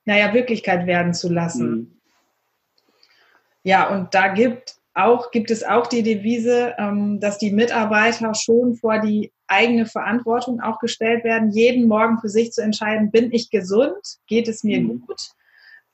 naja, 0.06 0.32
Wirklichkeit 0.32 0.86
werden 0.86 1.12
zu 1.12 1.30
lassen. 1.30 1.70
Mhm. 1.70 2.00
Ja, 3.64 3.88
und 3.88 4.14
da 4.14 4.28
gibt 4.28 4.76
auch, 4.94 5.32
gibt 5.32 5.50
es 5.50 5.64
auch 5.64 5.88
die 5.88 6.02
Devise, 6.02 6.74
ähm, 6.78 7.18
dass 7.18 7.38
die 7.38 7.50
Mitarbeiter 7.50 8.32
schon 8.34 8.76
vor 8.76 9.00
die 9.00 9.32
eigene 9.48 9.86
Verantwortung 9.86 10.60
auch 10.60 10.78
gestellt 10.78 11.24
werden, 11.24 11.50
jeden 11.50 11.88
Morgen 11.88 12.18
für 12.20 12.28
sich 12.28 12.52
zu 12.52 12.62
entscheiden, 12.62 13.10
bin 13.10 13.32
ich 13.32 13.50
gesund, 13.50 14.18
geht 14.26 14.48
es 14.48 14.62
mir 14.62 14.80
mhm. 14.80 15.00
gut? 15.00 15.30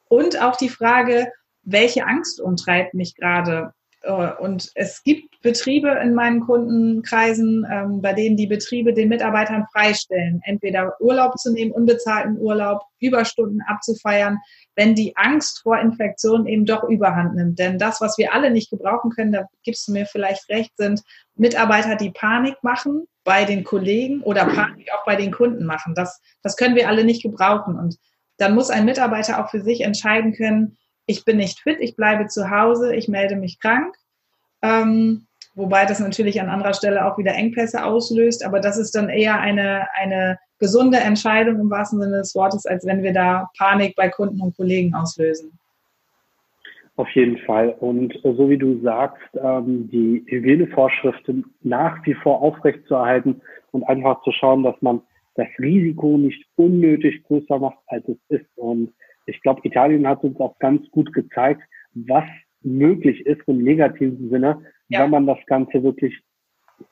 Und 0.08 0.42
auch 0.42 0.56
die 0.56 0.68
Frage, 0.68 1.32
welche 1.62 2.06
Angst 2.06 2.40
umtreibt 2.40 2.94
mich 2.94 3.14
gerade? 3.14 3.72
Äh, 4.02 4.32
und 4.40 4.70
es 4.74 5.02
gibt 5.02 5.40
Betriebe 5.42 5.90
in 6.02 6.14
meinen 6.14 6.40
Kundenkreisen, 6.40 7.66
ähm, 7.70 8.02
bei 8.02 8.12
denen 8.12 8.36
die 8.36 8.46
Betriebe 8.46 8.92
den 8.92 9.08
Mitarbeitern 9.08 9.66
freistellen, 9.72 10.40
entweder 10.44 11.00
Urlaub 11.00 11.38
zu 11.38 11.52
nehmen, 11.52 11.72
unbezahlten 11.72 12.38
Urlaub, 12.38 12.82
Überstunden 12.98 13.62
abzufeiern, 13.66 14.38
wenn 14.74 14.94
die 14.94 15.16
Angst 15.16 15.60
vor 15.62 15.78
Infektion 15.78 16.46
eben 16.46 16.66
doch 16.66 16.84
überhand 16.84 17.36
nimmt. 17.36 17.58
Denn 17.58 17.78
das, 17.78 18.00
was 18.00 18.18
wir 18.18 18.34
alle 18.34 18.50
nicht 18.50 18.70
gebrauchen 18.70 19.10
können, 19.10 19.32
da 19.32 19.46
gibst 19.64 19.88
du 19.88 19.92
mir 19.92 20.06
vielleicht 20.06 20.48
recht, 20.50 20.72
sind 20.76 21.02
Mitarbeiter, 21.34 21.96
die 21.96 22.10
Panik 22.10 22.56
machen 22.62 23.06
bei 23.24 23.44
den 23.44 23.64
Kollegen 23.64 24.22
oder 24.22 24.44
Panik 24.46 24.88
auch 24.94 25.04
bei 25.04 25.16
den 25.16 25.30
Kunden 25.30 25.64
machen. 25.64 25.94
Das, 25.94 26.20
das 26.42 26.56
können 26.56 26.74
wir 26.74 26.88
alle 26.88 27.04
nicht 27.04 27.22
gebrauchen. 27.22 27.78
Und 27.78 27.96
dann 28.36 28.54
muss 28.54 28.70
ein 28.70 28.84
Mitarbeiter 28.84 29.42
auch 29.42 29.50
für 29.50 29.60
sich 29.62 29.82
entscheiden 29.82 30.32
können, 30.34 30.76
ich 31.10 31.24
bin 31.24 31.38
nicht 31.38 31.60
fit, 31.60 31.78
ich 31.80 31.96
bleibe 31.96 32.28
zu 32.28 32.50
Hause, 32.50 32.94
ich 32.94 33.08
melde 33.08 33.36
mich 33.36 33.58
krank. 33.58 33.94
Ähm, 34.62 35.26
wobei 35.54 35.84
das 35.84 35.98
natürlich 35.98 36.40
an 36.40 36.48
anderer 36.48 36.74
Stelle 36.74 37.04
auch 37.04 37.18
wieder 37.18 37.34
Engpässe 37.34 37.84
auslöst, 37.84 38.44
aber 38.44 38.60
das 38.60 38.78
ist 38.78 38.94
dann 38.94 39.08
eher 39.08 39.40
eine, 39.40 39.88
eine 40.00 40.38
gesunde 40.58 40.98
Entscheidung 40.98 41.58
im 41.58 41.70
wahrsten 41.70 42.00
Sinne 42.00 42.18
des 42.18 42.34
Wortes, 42.34 42.64
als 42.66 42.86
wenn 42.86 43.02
wir 43.02 43.12
da 43.12 43.50
Panik 43.58 43.96
bei 43.96 44.08
Kunden 44.08 44.40
und 44.40 44.56
Kollegen 44.56 44.94
auslösen. 44.94 45.58
Auf 46.96 47.08
jeden 47.10 47.38
Fall. 47.38 47.70
Und 47.80 48.12
so 48.22 48.48
wie 48.50 48.58
du 48.58 48.80
sagst, 48.82 49.22
ähm, 49.34 49.88
die 49.90 50.22
Hygienevorschriften 50.28 51.44
nach 51.62 52.04
wie 52.04 52.14
vor 52.14 52.42
aufrechtzuerhalten 52.42 53.40
und 53.72 53.84
einfach 53.84 54.22
zu 54.22 54.32
schauen, 54.32 54.62
dass 54.62 54.80
man 54.82 55.00
das 55.34 55.48
Risiko 55.58 56.18
nicht 56.18 56.44
unnötig 56.56 57.24
größer 57.24 57.58
macht, 57.58 57.78
als 57.86 58.06
es 58.06 58.18
ist. 58.28 58.58
Und 58.58 58.92
ich 59.26 59.40
glaube, 59.42 59.60
Italien 59.64 60.06
hat 60.06 60.22
uns 60.24 60.38
auch 60.40 60.58
ganz 60.58 60.88
gut 60.90 61.12
gezeigt, 61.12 61.62
was 61.92 62.24
möglich 62.62 63.24
ist 63.26 63.40
im 63.46 63.62
negativen 63.62 64.30
Sinne, 64.30 64.64
ja. 64.88 65.02
wenn 65.02 65.10
man 65.10 65.26
das 65.26 65.38
Ganze 65.46 65.82
wirklich 65.82 66.20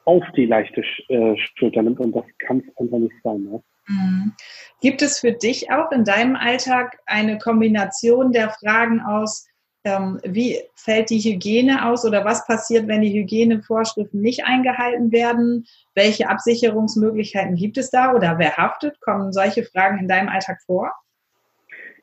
auf 0.05 0.25
die 0.37 0.47
leichte 0.47 0.83
äh, 1.09 1.37
Schulter 1.57 1.83
nimmt 1.83 2.01
und 2.01 2.15
das 2.15 2.25
kann 2.39 2.59
es 2.59 2.77
einfach 2.77 2.99
nicht 2.99 3.15
sein. 3.23 3.43
Ne? 3.45 3.63
Mhm. 3.87 4.33
Gibt 4.81 5.03
es 5.03 5.21
für 5.21 5.33
dich 5.33 5.71
auch 5.71 5.91
in 5.93 6.05
deinem 6.05 6.37
Alltag 6.37 6.99
eine 7.07 7.39
Kombination 7.39 8.33
der 8.33 8.51
Fragen 8.51 9.01
aus, 9.01 9.47
ähm, 9.85 10.21
wie 10.25 10.59
fällt 10.75 11.11
die 11.11 11.21
Hygiene 11.21 11.87
aus 11.87 12.05
oder 12.05 12.25
was 12.25 12.47
passiert, 12.47 12.89
wenn 12.89 13.01
die 13.01 13.13
Hygienevorschriften 13.13 14.21
nicht 14.21 14.45
eingehalten 14.45 15.13
werden? 15.13 15.67
Welche 15.95 16.29
Absicherungsmöglichkeiten 16.29 17.55
gibt 17.55 17.79
es 17.79 17.91
da 17.91 18.13
oder 18.13 18.39
wer 18.39 18.57
haftet? 18.57 19.01
Kommen 19.01 19.33
solche 19.33 19.65
Fragen 19.65 19.99
in 19.99 20.09
deinem 20.09 20.29
Alltag 20.29 20.61
vor? 20.67 20.93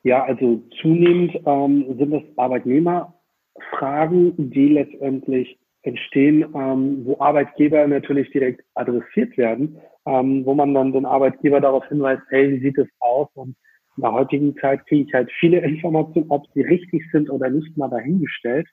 Ja, 0.06 0.22
also 0.22 0.62
zunehmend 0.80 1.34
ähm, 1.46 1.96
sind 1.98 2.12
es 2.12 2.38
Arbeitnehmerfragen, 2.38 4.52
die 4.52 4.68
letztendlich 4.68 5.58
entstehen, 5.82 6.44
ähm, 6.54 7.04
wo 7.04 7.18
Arbeitgeber 7.18 7.84
natürlich 7.88 8.30
direkt 8.30 8.62
adressiert 8.74 9.36
werden, 9.36 9.80
ähm, 10.06 10.46
wo 10.46 10.54
man 10.54 10.74
dann 10.74 10.92
den 10.92 11.06
Arbeitgeber 11.06 11.60
darauf 11.60 11.84
hinweist, 11.88 12.22
hey, 12.28 12.52
wie 12.52 12.60
sieht 12.60 12.78
es 12.78 12.86
aus? 13.00 13.26
Und 13.34 13.56
in 13.96 14.02
der 14.02 14.12
heutigen 14.12 14.56
Zeit 14.58 14.86
kriege 14.86 15.08
ich 15.08 15.12
halt 15.12 15.28
viele 15.40 15.58
Informationen, 15.66 16.30
ob 16.30 16.46
sie 16.54 16.62
richtig 16.62 17.02
sind 17.10 17.28
oder 17.28 17.50
nicht, 17.50 17.76
mal 17.76 17.88
dahingestellt. 17.88 18.68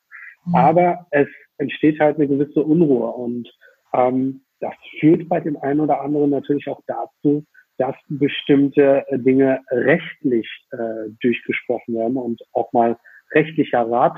Mhm. 0.46 0.54
Aber 0.54 1.08
es 1.10 1.28
entsteht 1.58 2.00
halt 2.00 2.18
eine 2.18 2.28
gewisse 2.28 2.64
Unruhe 2.64 3.08
und 3.08 3.52
ähm, 3.96 4.42
das 4.60 4.76
führt 5.00 5.28
bei 5.30 5.40
dem 5.40 5.58
einen 5.58 5.80
oder 5.80 6.00
anderen 6.00 6.30
natürlich 6.30 6.68
auch 6.68 6.82
dazu, 6.86 7.44
dass 7.78 7.96
bestimmte 8.08 9.06
äh, 9.08 9.20
Dinge 9.20 9.62
rechtlich 9.70 10.48
äh, 10.72 11.10
durchgesprochen 11.22 11.96
werden 11.96 12.18
und 12.18 12.42
auch 12.54 12.72
mal 12.74 12.98
rechtlicher 13.32 13.90
Rat 13.90 14.18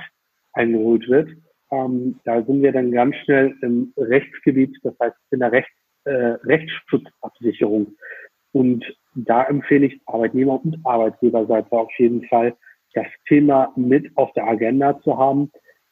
eingeholt 0.53 1.07
wird. 1.07 1.29
Ähm, 1.71 2.19
da 2.25 2.43
sind 2.43 2.61
wir 2.61 2.71
dann 2.71 2.91
ganz 2.91 3.15
schnell 3.23 3.55
im 3.61 3.93
Rechtsgebiet, 3.97 4.77
das 4.83 4.93
heißt 5.01 5.15
in 5.31 5.39
der 5.39 5.51
Recht, 5.51 5.71
äh, 6.05 6.37
Rechtsschutzabsicherung. 6.43 7.95
Und 8.51 8.85
da 9.15 9.43
empfehle 9.43 9.87
ich 9.87 10.01
Arbeitnehmer 10.05 10.63
und 10.63 10.77
Arbeitgeberseite 10.83 11.71
auf 11.71 11.91
jeden 11.97 12.25
Fall, 12.27 12.55
das 12.93 13.07
Thema 13.27 13.73
mit 13.75 14.15
auf 14.15 14.31
der 14.33 14.47
Agenda 14.47 14.99
zu 15.01 15.17
haben. 15.17 15.51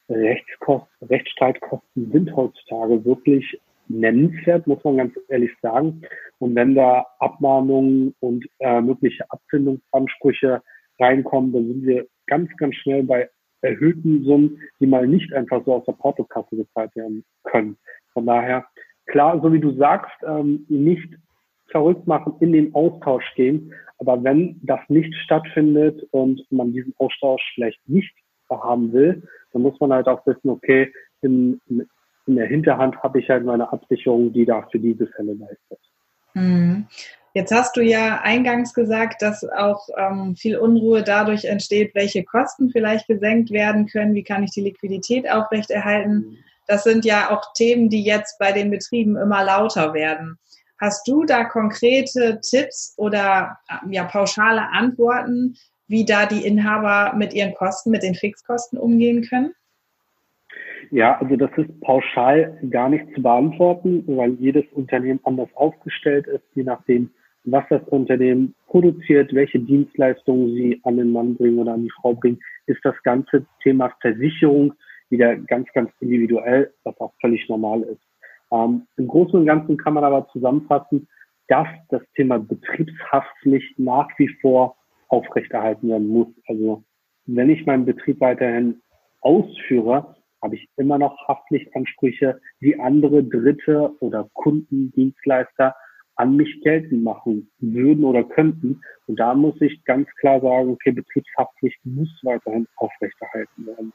Rechtskosten, 0.10 1.08
Rechtsstreitkosten 1.08 2.12
sind 2.12 2.36
heutzutage 2.36 3.04
wirklich 3.04 3.60
nennenswert, 3.88 4.68
muss 4.68 4.84
man 4.84 4.98
ganz 4.98 5.14
ehrlich 5.30 5.52
sagen. 5.62 6.02
Und 6.40 6.56
wenn 6.56 6.76
da 6.76 7.06
Abmahnungen 7.20 8.16
und 8.20 8.46
äh, 8.60 8.82
mögliche 8.82 9.24
Abfindungsansprüche 9.30 10.62
reinkommen, 11.00 11.54
dann 11.54 11.68
sind 11.68 11.86
wir 11.86 12.08
ganz, 12.28 12.50
ganz 12.58 12.76
schnell 12.76 13.04
bei 13.04 13.30
erhöhten 13.62 14.24
Summen, 14.24 14.60
die 14.80 14.88
mal 14.88 15.08
nicht 15.08 15.34
einfach 15.34 15.64
so 15.66 15.76
aus 15.76 15.86
der 15.86 15.94
Portokasse 15.94 16.56
gezahlt 16.56 16.96
werden 16.96 17.24
können. 17.44 17.78
Von 18.14 18.26
daher, 18.26 18.66
klar, 19.08 19.40
so 19.42 19.52
wie 19.52 19.60
du 19.60 19.72
sagst, 19.74 20.16
ähm, 20.28 20.66
nicht 20.70 21.10
verrückt 21.70 22.06
machen, 22.08 22.36
in 22.40 22.54
den 22.54 22.74
Austausch 22.76 23.26
gehen. 23.36 23.74
Aber 24.00 24.24
wenn 24.24 24.60
das 24.64 24.80
nicht 24.90 25.14
stattfindet 25.24 26.06
und 26.12 26.46
man 26.52 26.74
diesen 26.74 26.94
Austausch 26.98 27.42
vielleicht 27.56 27.80
nicht 27.88 28.14
haben 28.50 28.94
will, 28.94 29.24
dann 29.52 29.62
muss 29.64 29.80
man 29.80 29.94
halt 29.94 30.08
auch 30.08 30.26
wissen, 30.28 30.50
okay, 30.50 30.92
in, 31.22 31.60
in 31.68 31.88
der 32.26 32.48
Hinterhand 32.48 33.02
habe 33.04 33.20
ich 33.20 33.30
halt 33.30 33.46
meine 33.46 33.72
Absicherung, 33.72 34.34
die 34.34 34.46
da 34.46 34.68
für 34.72 34.80
diese 34.80 35.08
Fälle 35.08 35.34
leistet. 35.34 35.80
Mhm. 36.34 36.88
Jetzt 37.36 37.52
hast 37.52 37.76
du 37.76 37.82
ja 37.82 38.22
eingangs 38.22 38.76
gesagt, 38.76 39.24
dass 39.24 39.44
auch 39.44 39.90
ähm, 39.98 40.36
viel 40.36 40.56
Unruhe 40.56 41.02
dadurch 41.02 41.46
entsteht, 41.46 41.96
welche 41.96 42.24
Kosten 42.24 42.70
vielleicht 42.70 43.08
gesenkt 43.08 43.50
werden 43.50 43.88
können, 43.88 44.14
wie 44.14 44.24
kann 44.24 44.44
ich 44.44 44.52
die 44.52 44.62
Liquidität 44.62 45.30
aufrechterhalten. 45.30 46.38
Das 46.68 46.84
sind 46.84 47.06
ja 47.06 47.32
auch 47.32 47.54
Themen, 47.54 47.90
die 47.90 48.04
jetzt 48.04 48.38
bei 48.38 48.52
den 48.52 48.70
Betrieben 48.70 49.18
immer 49.18 49.44
lauter 49.44 49.94
werden. 49.94 50.38
Hast 50.80 51.08
du 51.08 51.26
da 51.26 51.44
konkrete 51.46 52.40
Tipps 52.42 52.94
oder 52.98 53.58
ja, 53.90 54.04
pauschale 54.04 54.70
Antworten, 54.72 55.56
wie 55.88 56.06
da 56.06 56.28
die 56.28 56.46
Inhaber 56.46 57.14
mit 57.16 57.34
ihren 57.34 57.56
Kosten, 57.56 57.90
mit 57.90 58.04
den 58.04 58.16
Fixkosten 58.16 58.78
umgehen 58.78 59.24
können? 59.24 59.54
Ja, 60.94 61.18
also 61.20 61.36
das 61.38 61.50
ist 61.58 61.82
pauschal 61.82 62.56
gar 62.70 62.88
nicht 62.88 63.12
zu 63.16 63.24
beantworten, 63.24 64.04
weil 64.06 64.34
jedes 64.34 64.64
Unternehmen 64.74 65.20
anders 65.24 65.50
aufgestellt 65.56 66.28
ist, 66.28 66.44
je 66.54 66.62
nachdem, 66.62 67.10
was 67.46 67.64
das 67.72 67.82
Unternehmen 67.88 68.54
produziert, 68.68 69.34
welche 69.34 69.60
Dienstleistungen 69.60 70.54
sie 70.54 70.80
an 70.84 70.98
den 70.98 71.12
Mann 71.12 71.36
bringen 71.36 71.58
oder 71.58 71.74
an 71.74 71.82
die 71.82 71.90
Frau 72.00 72.14
bringen, 72.14 72.40
ist 72.68 72.80
das 72.84 72.94
ganze 73.02 73.44
Thema 73.64 73.92
Versicherung 74.02 74.76
wieder 75.10 75.36
ganz, 75.36 75.68
ganz 75.74 75.90
individuell, 76.00 76.72
was 76.84 76.96
auch 77.00 77.14
völlig 77.22 77.50
normal 77.50 77.82
ist. 77.82 78.04
Ähm, 78.52 78.86
Im 78.96 79.08
Großen 79.08 79.40
und 79.40 79.48
Ganzen 79.48 79.78
kann 79.78 79.96
man 79.96 80.04
aber 80.04 80.28
zusammenfassen, 80.28 81.08
dass 81.48 81.68
das 81.90 82.04
Thema 82.16 82.38
Betriebshaftpflicht 82.38 83.80
nach 83.80 84.10
wie 84.20 84.30
vor 84.42 84.76
aufrechterhalten 85.08 85.90
werden 85.90 86.08
muss. 86.08 86.28
Also 86.48 86.84
wenn 87.26 87.50
ich 87.50 87.66
meinen 87.66 87.86
Betrieb 87.86 88.22
weiterhin 88.22 88.80
ausführe, 89.22 90.18
habe 90.44 90.56
ich 90.56 90.68
immer 90.78 90.98
noch 90.98 91.18
Haftpflichtansprüche, 91.28 92.40
die 92.62 92.80
andere 92.80 93.24
Dritte 93.24 93.92
oder 94.00 94.30
Kundendienstleister 94.34 95.74
an 96.16 96.36
mich 96.36 96.62
geltend 96.62 97.04
machen 97.04 97.50
würden 97.60 98.04
oder 98.04 98.24
könnten. 98.24 98.82
Und 99.08 99.20
da 99.20 99.34
muss 99.34 99.60
ich 99.62 99.84
ganz 99.86 100.08
klar 100.20 100.42
sagen, 100.42 100.70
okay, 100.70 100.92
Betriebshaftpflicht 100.92 101.80
muss 101.86 102.10
weiterhin 102.24 102.68
aufrechterhalten 102.76 103.66
werden. 103.66 103.94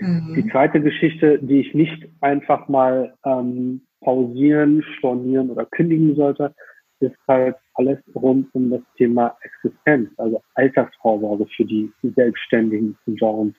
Mhm. 0.00 0.34
Die 0.34 0.50
zweite 0.50 0.80
Geschichte, 0.80 1.38
die 1.38 1.60
ich 1.60 1.74
nicht 1.74 2.08
einfach 2.20 2.68
mal 2.68 3.14
ähm, 3.24 3.82
pausieren, 4.00 4.82
stornieren 4.98 5.50
oder 5.50 5.66
kündigen 5.66 6.14
sollte, 6.16 6.54
ist 7.00 7.16
halt 7.26 7.56
alles 7.74 7.98
rund 8.14 8.54
um 8.54 8.70
das 8.70 8.82
Thema 8.96 9.36
Existenz, 9.42 10.10
also 10.18 10.42
Altersvorsorge 10.54 11.46
für 11.56 11.64
die 11.64 11.90
Selbstständigen 12.02 12.98
uns. 13.06 13.56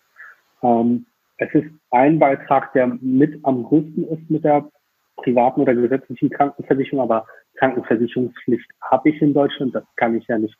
Ähm, 0.61 1.05
es 1.41 1.51
ist 1.55 1.71
ein 1.89 2.19
Beitrag, 2.19 2.71
der 2.73 2.85
mit 3.01 3.43
am 3.43 3.63
größten 3.63 4.07
ist 4.09 4.29
mit 4.29 4.43
der 4.43 4.69
privaten 5.17 5.61
oder 5.61 5.73
gesetzlichen 5.73 6.29
Krankenversicherung, 6.29 7.01
aber 7.01 7.25
Krankenversicherungspflicht 7.55 8.69
habe 8.81 9.09
ich 9.09 9.19
in 9.21 9.33
Deutschland, 9.33 9.73
das 9.73 9.83
kann 9.95 10.15
ich 10.15 10.27
ja 10.27 10.37
nicht 10.37 10.55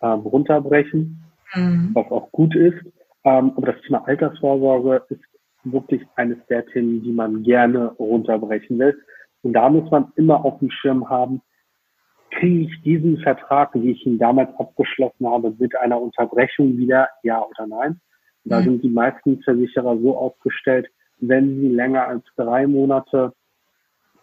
ähm, 0.00 0.20
runterbrechen, 0.20 1.20
mhm. 1.54 1.90
was 1.94 2.08
auch 2.12 2.30
gut 2.30 2.54
ist. 2.54 2.78
Ähm, 3.24 3.52
aber 3.56 3.72
das 3.72 3.82
Thema 3.82 4.06
Altersvorsorge 4.06 5.04
ist 5.08 5.20
wirklich 5.64 6.02
eines 6.14 6.38
der 6.46 6.64
Themen, 6.66 7.02
die 7.02 7.12
man 7.12 7.42
gerne 7.42 7.88
runterbrechen 7.98 8.78
will. 8.78 8.96
Und 9.42 9.54
da 9.54 9.68
muss 9.68 9.90
man 9.90 10.12
immer 10.14 10.44
auf 10.44 10.60
dem 10.60 10.70
Schirm 10.70 11.10
haben, 11.10 11.42
kriege 12.30 12.70
ich 12.70 12.82
diesen 12.82 13.18
Vertrag, 13.18 13.70
wie 13.74 13.90
ich 13.90 14.06
ihn 14.06 14.18
damals 14.18 14.50
abgeschlossen 14.60 15.26
habe, 15.26 15.52
mit 15.58 15.76
einer 15.76 16.00
Unterbrechung 16.00 16.78
wieder, 16.78 17.08
ja 17.24 17.42
oder 17.42 17.66
nein? 17.66 18.00
Da 18.44 18.60
mhm. 18.60 18.64
sind 18.64 18.84
die 18.84 18.90
meisten 18.90 19.42
Versicherer 19.42 19.98
so 19.98 20.16
aufgestellt, 20.16 20.88
wenn 21.18 21.60
sie 21.60 21.68
länger 21.68 22.06
als 22.06 22.24
drei 22.36 22.66
Monate 22.66 23.32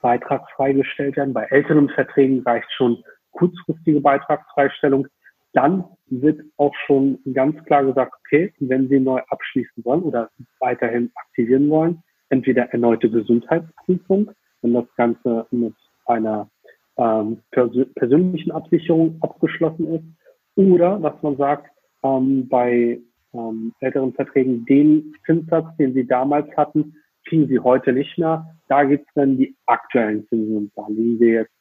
beitragsfrei 0.02 0.74
gestellt 0.74 1.18
werden. 1.18 1.34
Bei 1.34 1.46
älteren 1.46 1.90
Verträgen 1.90 2.42
reicht 2.42 2.72
schon 2.72 3.04
kurzfristige 3.32 4.02
Beitragsfreistellung. 4.02 5.08
Dann 5.54 5.86
wird 6.08 6.42
auch 6.58 6.74
schon 6.86 7.20
ganz 7.34 7.64
klar 7.66 7.84
gesagt, 7.84 8.14
okay, 8.20 8.54
wenn 8.60 8.90
Sie 8.90 9.00
neu 9.00 9.22
abschließen 9.30 9.84
wollen 9.86 10.04
oder 10.04 10.30
weiterhin 10.60 11.12
aktivieren 11.16 11.70
wollen, 11.70 12.04
entweder 12.30 12.64
erneute 12.74 13.10
Gesundheitsprüfung, 13.10 14.32
wenn 14.62 14.74
das 14.74 14.86
Ganze 14.96 15.48
mit 15.52 15.74
einer 16.06 16.50
ähm, 16.98 17.42
persönlichen 17.52 18.52
Absicherung 18.52 19.18
abgeschlossen 19.22 19.88
ist, 19.94 20.04
oder 20.56 21.02
was 21.02 21.22
man 21.22 21.38
sagt, 21.38 21.70
ähm, 22.04 22.48
bei 22.48 23.00
ähm, 23.38 23.74
älteren 23.80 24.14
Verträgen 24.14 24.66
den 24.66 25.14
Zinssatz, 25.26 25.76
den 25.78 25.94
Sie 25.94 26.06
damals 26.06 26.48
hatten, 26.58 26.96
kriegen 27.28 27.48
Sie 27.48 27.60
heute 27.60 27.94
nicht 27.94 28.18
mehr. 28.18 28.46
Da 28.68 28.84
gibt 28.84 29.08
es 29.08 29.14
dann 29.16 29.38
die 29.38 29.56
aktuellen 29.66 30.28
Zinsen 30.28 30.58
und 30.58 30.72
da 30.76 30.88
liegen 30.88 31.20
wir 31.20 31.34
jetzt 31.34 31.54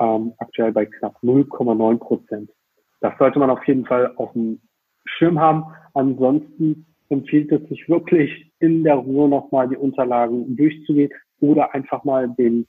ähm, 0.00 0.32
aktuell 0.38 0.72
bei 0.72 0.86
knapp 0.86 1.16
0,9 1.22 1.98
Prozent. 1.98 2.50
Das 3.00 3.16
sollte 3.18 3.38
man 3.38 3.50
auf 3.50 3.64
jeden 3.66 3.86
Fall 3.86 4.12
auf 4.16 4.32
dem 4.32 4.60
Schirm 5.04 5.38
haben. 5.38 5.64
Ansonsten 5.94 6.86
empfiehlt 7.08 7.52
es 7.52 7.68
sich 7.68 7.88
wirklich 7.88 8.52
in 8.60 8.82
der 8.82 8.94
Ruhe 8.94 9.28
nochmal 9.28 9.68
die 9.68 9.76
Unterlagen 9.76 10.56
durchzugehen 10.56 11.10
oder 11.40 11.74
einfach 11.74 12.04
mal 12.04 12.28
den 12.30 12.66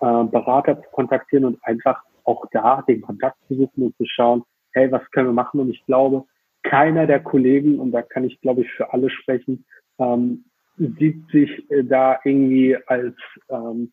äh, 0.00 0.24
Berater 0.24 0.82
zu 0.82 0.88
kontaktieren 0.90 1.44
und 1.44 1.58
einfach 1.62 2.02
auch 2.24 2.44
da 2.52 2.82
den 2.82 3.00
Kontakt 3.00 3.36
zu 3.46 3.54
suchen 3.54 3.84
und 3.84 3.96
zu 3.96 4.04
schauen, 4.06 4.42
hey, 4.72 4.90
was 4.90 5.08
können 5.12 5.28
wir 5.28 5.32
machen? 5.32 5.60
Und 5.60 5.70
ich 5.70 5.84
glaube, 5.86 6.24
keiner 6.68 7.06
der 7.06 7.20
Kollegen, 7.20 7.78
und 7.78 7.92
da 7.92 8.02
kann 8.02 8.24
ich, 8.24 8.40
glaube 8.40 8.62
ich, 8.62 8.72
für 8.72 8.92
alle 8.92 9.10
sprechen, 9.10 9.64
ähm, 9.98 10.44
sieht 10.76 11.26
sich 11.30 11.50
äh, 11.70 11.84
da 11.84 12.18
irgendwie 12.24 12.76
als 12.86 13.14
ähm, 13.48 13.90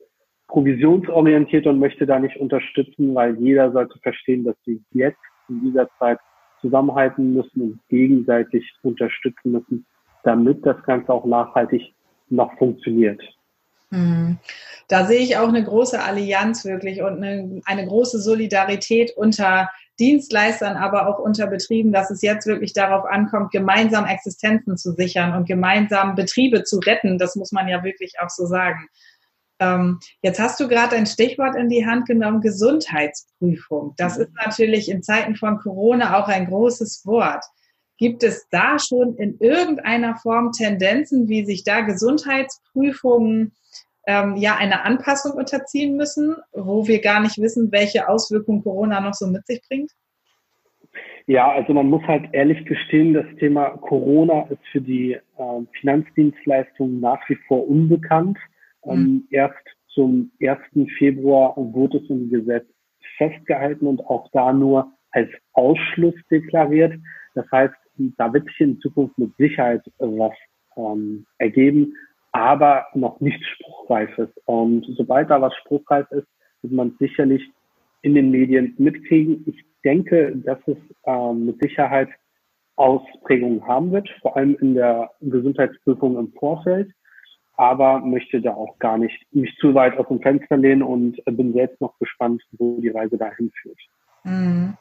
provisionsorientiert 0.47 1.65
und 1.65 1.79
möchte 1.79 2.05
da 2.05 2.19
nicht 2.19 2.37
unterstützen, 2.37 3.15
weil 3.15 3.37
jeder 3.39 3.71
sollte 3.71 3.97
verstehen, 3.99 4.43
dass 4.43 4.55
sie 4.65 4.81
jetzt 4.91 5.17
in 5.49 5.61
dieser 5.61 5.89
Zeit 5.99 6.19
zusammenhalten 6.61 7.33
müssen 7.33 7.61
und 7.61 7.79
gegenseitig 7.89 8.63
unterstützen 8.83 9.51
müssen, 9.51 9.85
damit 10.23 10.65
das 10.65 10.81
Ganze 10.83 11.11
auch 11.13 11.25
nachhaltig 11.25 11.93
noch 12.29 12.55
funktioniert. 12.57 13.21
Hm. 13.89 14.37
Da 14.87 15.05
sehe 15.05 15.19
ich 15.19 15.37
auch 15.37 15.47
eine 15.47 15.63
große 15.63 16.01
Allianz 16.01 16.65
wirklich 16.65 17.01
und 17.01 17.23
eine, 17.23 17.61
eine 17.65 17.85
große 17.85 18.19
Solidarität 18.19 19.11
unter 19.15 19.69
Dienstleistern, 19.99 20.75
aber 20.75 21.07
auch 21.07 21.19
unter 21.19 21.47
Betrieben, 21.47 21.91
dass 21.91 22.09
es 22.09 22.21
jetzt 22.21 22.47
wirklich 22.47 22.73
darauf 22.73 23.05
ankommt, 23.05 23.51
gemeinsam 23.51 24.05
Existenzen 24.05 24.77
zu 24.77 24.93
sichern 24.93 25.35
und 25.35 25.47
gemeinsam 25.47 26.15
Betriebe 26.15 26.63
zu 26.63 26.79
retten. 26.79 27.17
Das 27.17 27.35
muss 27.35 27.51
man 27.51 27.67
ja 27.67 27.83
wirklich 27.83 28.13
auch 28.19 28.29
so 28.29 28.45
sagen. 28.45 28.87
Ähm, 29.59 29.99
jetzt 30.21 30.39
hast 30.39 30.59
du 30.59 30.67
gerade 30.67 30.95
ein 30.95 31.05
Stichwort 31.05 31.55
in 31.55 31.69
die 31.69 31.85
Hand 31.85 32.07
genommen, 32.07 32.41
Gesundheitsprüfung. 32.41 33.93
Das 33.97 34.17
ist 34.17 34.31
natürlich 34.33 34.89
in 34.89 35.03
Zeiten 35.03 35.35
von 35.35 35.59
Corona 35.59 36.19
auch 36.19 36.27
ein 36.27 36.47
großes 36.47 37.03
Wort. 37.05 37.43
Gibt 37.97 38.23
es 38.23 38.47
da 38.49 38.79
schon 38.79 39.15
in 39.15 39.37
irgendeiner 39.39 40.15
Form 40.17 40.51
Tendenzen, 40.51 41.27
wie 41.29 41.45
sich 41.45 41.63
da 41.63 41.81
Gesundheitsprüfungen 41.81 43.53
ähm, 44.07 44.35
ja 44.35 44.55
eine 44.57 44.83
Anpassung 44.83 45.33
unterziehen 45.37 45.95
müssen, 45.95 46.35
wo 46.51 46.87
wir 46.87 47.01
gar 47.01 47.21
nicht 47.21 47.37
wissen, 47.37 47.71
welche 47.71 48.07
Auswirkungen 48.07 48.63
Corona 48.63 48.99
noch 48.99 49.13
so 49.13 49.27
mit 49.27 49.45
sich 49.45 49.61
bringt? 49.67 49.91
Ja, 51.25 51.51
also 51.51 51.73
man 51.73 51.89
muss 51.89 52.03
halt 52.03 52.33
ehrlich 52.33 52.65
gestehen, 52.65 53.13
das 53.13 53.25
Thema 53.39 53.69
Corona 53.77 54.41
ist 54.49 54.61
für 54.71 54.81
die 54.81 55.13
äh, 55.13 55.21
Finanzdienstleistungen 55.79 56.99
nach 56.99 57.19
wie 57.29 57.37
vor 57.47 57.67
unbekannt. 57.67 58.37
Ähm, 58.85 58.99
mhm. 58.99 59.27
erst 59.31 59.65
zum 59.93 60.31
1. 60.41 60.59
Februar 60.97 61.53
wurde 61.55 61.99
es 61.99 62.09
im 62.09 62.29
Gesetz 62.29 62.65
festgehalten 63.17 63.87
und 63.87 64.01
auch 64.01 64.29
da 64.33 64.51
nur 64.51 64.91
als 65.11 65.29
Ausschluss 65.53 66.15
deklariert. 66.29 66.93
Das 67.35 67.45
heißt, 67.51 67.73
da 68.17 68.33
wird 68.33 68.45
sich 68.47 68.59
in 68.59 68.79
Zukunft 68.79 69.17
mit 69.17 69.35
Sicherheit 69.37 69.81
was 69.99 70.33
ähm, 70.75 71.25
ergeben, 71.37 71.93
aber 72.33 72.87
noch 72.93 73.19
nicht 73.21 73.41
spruchreif 73.45 74.17
ist. 74.17 74.33
Und 74.45 74.85
sobald 74.97 75.29
da 75.29 75.41
was 75.41 75.55
spruchreif 75.55 76.11
ist, 76.11 76.27
wird 76.61 76.73
man 76.73 76.95
sicherlich 76.99 77.43
in 78.01 78.15
den 78.15 78.31
Medien 78.31 78.75
mitkriegen. 78.77 79.43
Ich 79.47 79.63
denke, 79.85 80.35
dass 80.37 80.59
es 80.67 80.77
ähm, 81.05 81.45
mit 81.45 81.61
Sicherheit 81.61 82.09
Ausprägungen 82.75 83.65
haben 83.67 83.91
wird, 83.91 84.09
vor 84.21 84.35
allem 84.35 84.57
in 84.59 84.73
der 84.73 85.11
Gesundheitsprüfung 85.21 86.17
im 86.17 86.33
Vorfeld, 86.33 86.91
aber 87.55 87.99
möchte 87.99 88.41
da 88.41 88.55
auch 88.55 88.79
gar 88.79 88.97
nicht 88.97 89.15
mich 89.31 89.55
zu 89.59 89.75
weit 89.75 89.97
aus 89.97 90.07
dem 90.07 90.19
Fenster 90.19 90.57
lehnen 90.57 90.81
und 90.81 91.23
bin 91.25 91.53
selbst 91.53 91.79
noch 91.81 91.97
gespannt, 91.99 92.41
wo 92.53 92.81
die 92.81 92.89
Reise 92.89 93.17
dahin 93.17 93.51
führt. 93.61 93.77
Mhm. 94.23 94.75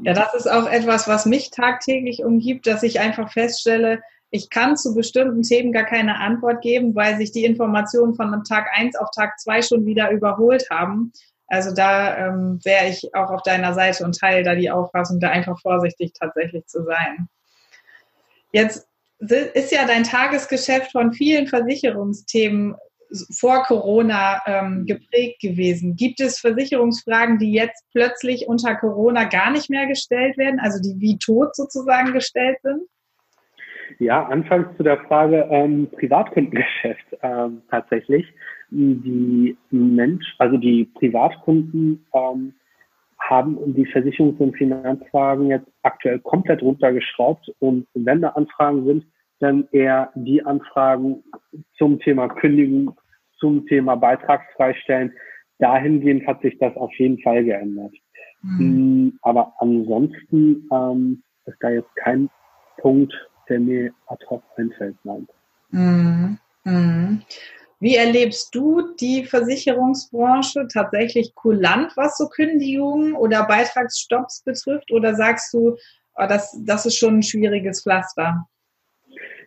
Ja, 0.00 0.12
das 0.12 0.34
ist 0.34 0.46
auch 0.46 0.70
etwas, 0.70 1.08
was 1.08 1.24
mich 1.24 1.50
tagtäglich 1.50 2.22
umgibt, 2.22 2.66
dass 2.66 2.82
ich 2.82 3.00
einfach 3.00 3.32
feststelle, 3.32 4.02
ich 4.30 4.50
kann 4.50 4.76
zu 4.76 4.94
bestimmten 4.94 5.42
Themen 5.42 5.72
gar 5.72 5.84
keine 5.84 6.18
Antwort 6.20 6.60
geben, 6.60 6.94
weil 6.94 7.16
sich 7.16 7.32
die 7.32 7.44
Informationen 7.44 8.14
von 8.14 8.44
Tag 8.44 8.68
1 8.74 8.96
auf 8.96 9.08
Tag 9.14 9.38
2 9.40 9.62
schon 9.62 9.86
wieder 9.86 10.10
überholt 10.10 10.68
haben. 10.70 11.12
Also 11.46 11.74
da 11.74 12.16
ähm, 12.16 12.60
wäre 12.62 12.88
ich 12.88 13.14
auch 13.14 13.30
auf 13.30 13.42
deiner 13.42 13.72
Seite 13.72 14.04
und 14.04 14.18
teile 14.18 14.42
da 14.42 14.54
die 14.54 14.70
Auffassung, 14.70 15.18
da 15.18 15.30
einfach 15.30 15.58
vorsichtig 15.60 16.12
tatsächlich 16.12 16.66
zu 16.66 16.84
sein. 16.84 17.28
Jetzt 18.52 18.86
ist 19.18 19.72
ja 19.72 19.86
dein 19.86 20.04
Tagesgeschäft 20.04 20.92
von 20.92 21.12
vielen 21.12 21.46
Versicherungsthemen 21.46 22.76
vor 23.30 23.62
Corona 23.62 24.42
ähm, 24.46 24.84
geprägt 24.84 25.40
gewesen. 25.40 25.96
Gibt 25.96 26.20
es 26.20 26.38
Versicherungsfragen, 26.38 27.38
die 27.38 27.52
jetzt 27.52 27.82
plötzlich 27.92 28.46
unter 28.46 28.76
Corona 28.76 29.24
gar 29.24 29.50
nicht 29.50 29.70
mehr 29.70 29.86
gestellt 29.86 30.36
werden, 30.36 30.60
also 30.60 30.80
die 30.80 31.00
wie 31.00 31.16
tot 31.18 31.56
sozusagen 31.56 32.12
gestellt 32.12 32.58
sind? 32.62 32.82
Ja, 33.98 34.26
anfangs 34.26 34.76
zu 34.76 34.84
der 34.84 34.98
Frage 35.06 35.48
ähm, 35.50 35.88
Privatkundengeschäft 35.90 37.16
ähm, 37.22 37.62
tatsächlich. 37.70 38.26
Die 38.70 39.56
Mensch, 39.70 40.34
also 40.38 40.56
die 40.56 40.84
Privatkunden 40.94 42.06
ähm, 42.14 42.54
haben 43.18 43.74
die 43.74 43.86
Versicherungs- 43.86 44.38
und 44.38 44.56
Finanzfragen 44.56 45.48
jetzt 45.48 45.66
aktuell 45.82 46.20
komplett 46.20 46.62
runtergeschraubt 46.62 47.50
und 47.58 47.86
wenn 47.94 48.20
da 48.20 48.28
Anfragen 48.30 48.86
sind, 48.86 49.06
dann 49.40 49.68
eher 49.72 50.10
die 50.14 50.44
Anfragen 50.44 51.24
zum 51.76 51.98
Thema 51.98 52.28
Kündigung, 52.28 52.96
zum 53.38 53.66
Thema 53.66 53.96
Beitragsfreistellen. 53.96 55.12
Dahingehend 55.58 56.26
hat 56.26 56.40
sich 56.42 56.56
das 56.58 56.76
auf 56.76 56.92
jeden 56.94 57.20
Fall 57.20 57.44
geändert. 57.44 57.92
Mhm. 58.42 59.18
Aber 59.22 59.54
ansonsten 59.58 60.68
ähm, 60.72 61.22
ist 61.46 61.56
da 61.60 61.70
jetzt 61.70 61.94
kein 61.96 62.28
Punkt, 62.78 63.12
der 63.48 63.60
mir 63.60 63.92
ad 64.06 64.24
hoc 64.28 64.42
einfällt. 64.56 64.96
Nein. 65.04 65.28
Mhm. 65.70 66.38
Mhm. 66.64 67.22
Wie 67.80 67.94
erlebst 67.94 68.54
du 68.54 68.94
die 69.00 69.24
Versicherungsbranche 69.24 70.66
tatsächlich 70.72 71.34
kulant, 71.34 71.92
was 71.96 72.16
so 72.16 72.28
Kündigungen 72.28 73.14
oder 73.14 73.46
Beitragsstopps 73.46 74.42
betrifft? 74.42 74.90
Oder 74.90 75.14
sagst 75.14 75.54
du, 75.54 75.76
oh, 76.16 76.26
das, 76.28 76.60
das 76.66 76.86
ist 76.86 76.96
schon 76.96 77.18
ein 77.18 77.22
schwieriges 77.22 77.82
Pflaster? 77.82 78.48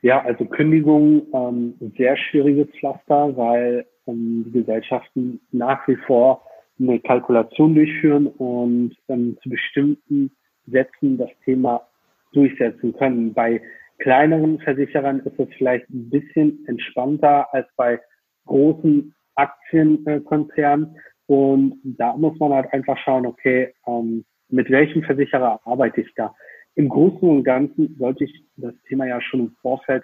Ja, 0.02 0.22
also 0.24 0.46
Kündigung, 0.46 1.28
ähm, 1.34 1.76
sehr 1.98 2.16
schwieriges 2.18 2.68
Pflaster, 2.80 3.36
weil 3.36 3.86
ähm, 4.08 4.46
die 4.48 4.52
Gesellschaften 4.52 5.42
nach 5.52 5.86
wie 5.88 5.98
vor 6.08 6.44
eine 6.80 7.00
Kalkulation 7.00 7.76
durchführen 7.76 8.28
und 8.28 8.96
ähm, 9.10 9.38
zu 9.44 9.50
bestimmten 9.50 10.32
Sätzen 10.68 11.18
das 11.18 11.30
Thema 11.46 11.86
durchsetzen 12.34 12.94
können. 12.98 13.34
Bei 13.34 13.62
kleineren 14.02 14.60
Versicherern 14.60 15.20
ist 15.22 15.40
es 15.40 15.48
vielleicht 15.58 15.90
ein 15.90 16.10
bisschen 16.10 16.66
entspannter 16.68 17.54
als 17.54 17.68
bei 17.78 18.00
großen 18.46 19.14
Aktienkonzernen. 19.36 20.98
Und 21.28 21.80
da 21.84 22.18
muss 22.18 22.38
man 22.40 22.54
halt 22.54 22.74
einfach 22.74 22.98
schauen, 22.98 23.26
okay, 23.26 23.74
ähm, 23.88 24.26
mit 24.50 24.70
welchem 24.70 25.04
Versicherer 25.04 25.62
arbeite 25.64 26.02
ich 26.02 26.14
da? 26.16 26.34
Im 26.76 26.90
Großen 26.90 27.28
und 27.28 27.44
Ganzen 27.44 27.96
sollte 28.00 28.26
ich 28.26 28.46
das 28.58 28.74
Thema 28.88 29.06
ja 29.06 29.22
schon 29.22 29.42
im 29.42 29.56
Vorfeld 29.62 30.04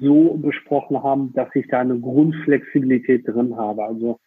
so 0.00 0.34
besprochen 0.34 1.02
haben, 1.02 1.32
dass 1.34 1.54
ich 1.54 1.68
da 1.68 1.80
eine 1.80 2.00
Grundflexibilität 2.00 3.28
drin 3.28 3.56
habe. 3.56 3.84
Also 3.84 4.18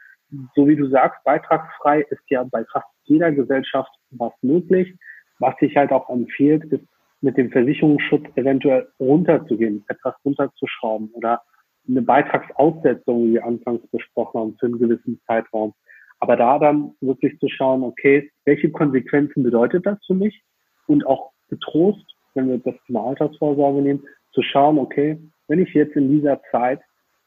so 0.56 0.68
wie 0.68 0.76
du 0.76 0.88
sagst, 0.88 1.24
beitragsfrei 1.24 2.02
ist 2.10 2.22
ja 2.30 2.44
bei 2.44 2.64
fast 2.72 2.88
jeder 3.04 3.32
Gesellschaft 3.32 3.92
was 4.12 4.34
möglich. 4.42 4.94
Was 5.40 5.56
sich 5.60 5.76
halt 5.76 5.92
auch 5.92 6.10
empfiehlt, 6.10 6.66
ist 6.66 6.86
mit 7.22 7.38
dem 7.38 7.52
Versicherungsschutz 7.52 8.26
eventuell 8.36 8.88
runterzugehen, 9.00 9.84
etwas 9.88 10.16
runterzuschrauben 10.24 11.10
oder 11.14 11.42
eine 11.88 12.02
Beitragsaussetzung, 12.02 13.26
wie 13.26 13.34
wir 13.34 13.46
anfangs 13.46 13.86
besprochen 13.92 14.40
haben, 14.40 14.58
für 14.60 14.68
einen 14.68 14.80
gewissen 14.80 15.20
Zeitraum. 15.26 15.74
Aber 16.20 16.36
da 16.36 16.60
dann 16.60 16.94
wirklich 17.02 17.40
zu 17.40 17.48
schauen, 17.50 17.84
okay, 17.84 18.30
welche 18.46 18.70
Konsequenzen 18.72 19.44
bedeutet 19.44 19.86
das 19.86 19.98
für 20.06 20.14
mich? 20.14 20.44
Und 20.88 21.06
auch 21.06 21.32
getrost, 21.50 22.06
wenn 22.36 22.50
wir 22.50 22.60
das 22.60 22.76
Thema 22.86 23.08
Altersvorsorge 23.08 23.82
nehmen, 23.82 24.04
zu 24.32 24.42
schauen, 24.42 24.78
okay, 24.78 25.20
wenn 25.48 25.60
ich 25.60 25.74
jetzt 25.74 25.96
in 25.96 26.10
dieser 26.10 26.42
Zeit 26.52 26.82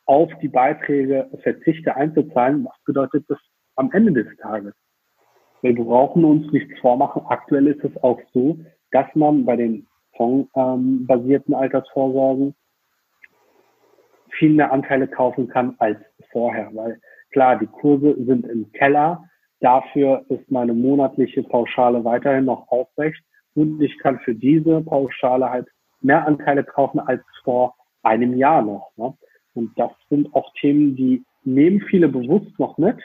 auf 0.06 0.30
die 0.40 0.48
Beiträge 0.48 1.28
verzichte 1.42 1.96
einzuzahlen, 1.96 2.64
was 2.64 2.76
bedeutet 2.84 3.24
das 3.28 3.38
am 3.76 3.90
Ende 3.92 4.24
des 4.24 4.36
Tages? 4.38 4.74
Wir 5.62 5.74
brauchen 5.74 6.24
uns 6.24 6.52
nichts 6.52 6.78
vormachen. 6.80 7.22
Aktuell 7.26 7.68
ist 7.68 7.84
es 7.84 7.96
auch 8.02 8.20
so, 8.32 8.58
dass 8.92 9.06
man 9.14 9.44
bei 9.44 9.56
den 9.56 9.86
fondsbasierten 10.16 11.54
ähm, 11.54 11.60
Altersvorsorgen 11.60 12.54
viel 14.38 14.50
mehr 14.54 14.72
Anteile 14.72 15.08
kaufen 15.08 15.48
kann 15.48 15.74
als 15.78 15.98
vorher, 16.30 16.70
weil 16.74 17.00
klar, 17.32 17.58
die 17.58 17.66
Kurse 17.66 18.14
sind 18.24 18.46
im 18.46 18.70
Keller. 18.72 19.24
Dafür 19.60 20.24
ist 20.28 20.50
meine 20.50 20.74
monatliche 20.74 21.42
Pauschale 21.42 22.04
weiterhin 22.04 22.46
noch 22.46 22.68
aufrecht 22.68 23.22
und 23.54 23.80
ich 23.80 23.98
kann 23.98 24.18
für 24.20 24.34
diese 24.34 24.80
Pauschale 24.82 25.50
halt 25.50 25.68
mehr 26.00 26.26
Anteile 26.26 26.64
kaufen 26.64 27.00
als 27.00 27.22
vor 27.44 27.74
einem 28.02 28.36
Jahr 28.36 28.62
noch. 28.62 28.92
Ne? 28.96 29.14
Und 29.54 29.78
das 29.78 29.92
sind 30.08 30.34
auch 30.34 30.52
Themen, 30.60 30.96
die 30.96 31.24
nehmen 31.44 31.80
viele 31.88 32.08
bewusst 32.08 32.58
noch 32.58 32.78
mit. 32.78 32.98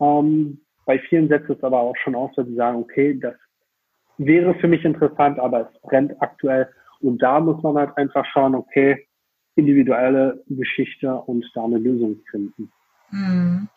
Ähm, 0.00 0.60
bei 0.84 0.98
vielen 0.98 1.28
setzt 1.28 1.50
es 1.50 1.62
aber 1.62 1.80
auch 1.80 1.96
schon 1.96 2.14
aus, 2.14 2.30
dass 2.34 2.46
sie 2.46 2.54
sagen, 2.54 2.78
okay, 2.78 3.18
das 3.18 3.34
wäre 4.26 4.54
für 4.54 4.68
mich 4.68 4.84
interessant, 4.84 5.38
aber 5.38 5.70
es 5.70 5.80
brennt 5.82 6.12
aktuell. 6.20 6.68
Und 7.00 7.22
da 7.22 7.40
muss 7.40 7.62
man 7.62 7.76
halt 7.76 7.96
einfach 7.96 8.24
schauen, 8.26 8.54
okay, 8.54 9.06
individuelle 9.56 10.42
Geschichte 10.48 11.14
und 11.14 11.44
da 11.54 11.64
eine 11.64 11.78
Lösung 11.78 12.20
finden. 12.30 12.70
Mhm. 13.10 13.68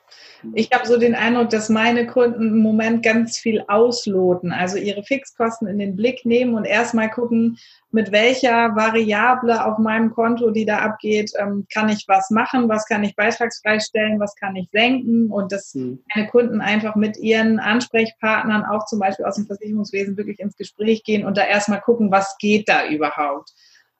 Ich 0.53 0.71
habe 0.71 0.85
so 0.85 0.97
den 0.97 1.15
Eindruck, 1.15 1.49
dass 1.49 1.69
meine 1.69 2.05
Kunden 2.05 2.49
im 2.49 2.59
Moment 2.59 3.03
ganz 3.03 3.37
viel 3.37 3.63
ausloten, 3.67 4.51
also 4.51 4.77
ihre 4.77 5.03
Fixkosten 5.03 5.67
in 5.67 5.79
den 5.79 5.95
Blick 5.95 6.25
nehmen 6.25 6.55
und 6.55 6.65
erstmal 6.65 7.09
gucken, 7.09 7.57
mit 7.91 8.11
welcher 8.11 8.75
Variable 8.75 9.65
auf 9.65 9.77
meinem 9.79 10.11
Konto, 10.11 10.51
die 10.51 10.65
da 10.65 10.79
abgeht, 10.79 11.31
ähm, 11.39 11.65
kann 11.73 11.89
ich 11.89 12.05
was 12.07 12.29
machen, 12.29 12.67
was 12.67 12.85
kann 12.85 13.03
ich 13.03 13.15
beitragsfrei 13.15 13.79
stellen, 13.79 14.19
was 14.19 14.35
kann 14.35 14.55
ich 14.55 14.69
senken 14.71 15.31
und 15.31 15.51
dass 15.51 15.73
mhm. 15.73 16.03
meine 16.13 16.27
Kunden 16.27 16.61
einfach 16.61 16.95
mit 16.95 17.17
ihren 17.17 17.59
Ansprechpartnern, 17.59 18.65
auch 18.65 18.85
zum 18.85 18.99
Beispiel 18.99 19.25
aus 19.25 19.35
dem 19.35 19.47
Versicherungswesen, 19.47 20.17
wirklich 20.17 20.39
ins 20.39 20.57
Gespräch 20.57 21.03
gehen 21.03 21.25
und 21.25 21.37
da 21.37 21.45
erstmal 21.45 21.81
gucken, 21.81 22.11
was 22.11 22.35
geht 22.37 22.67
da 22.67 22.87
überhaupt. 22.87 23.53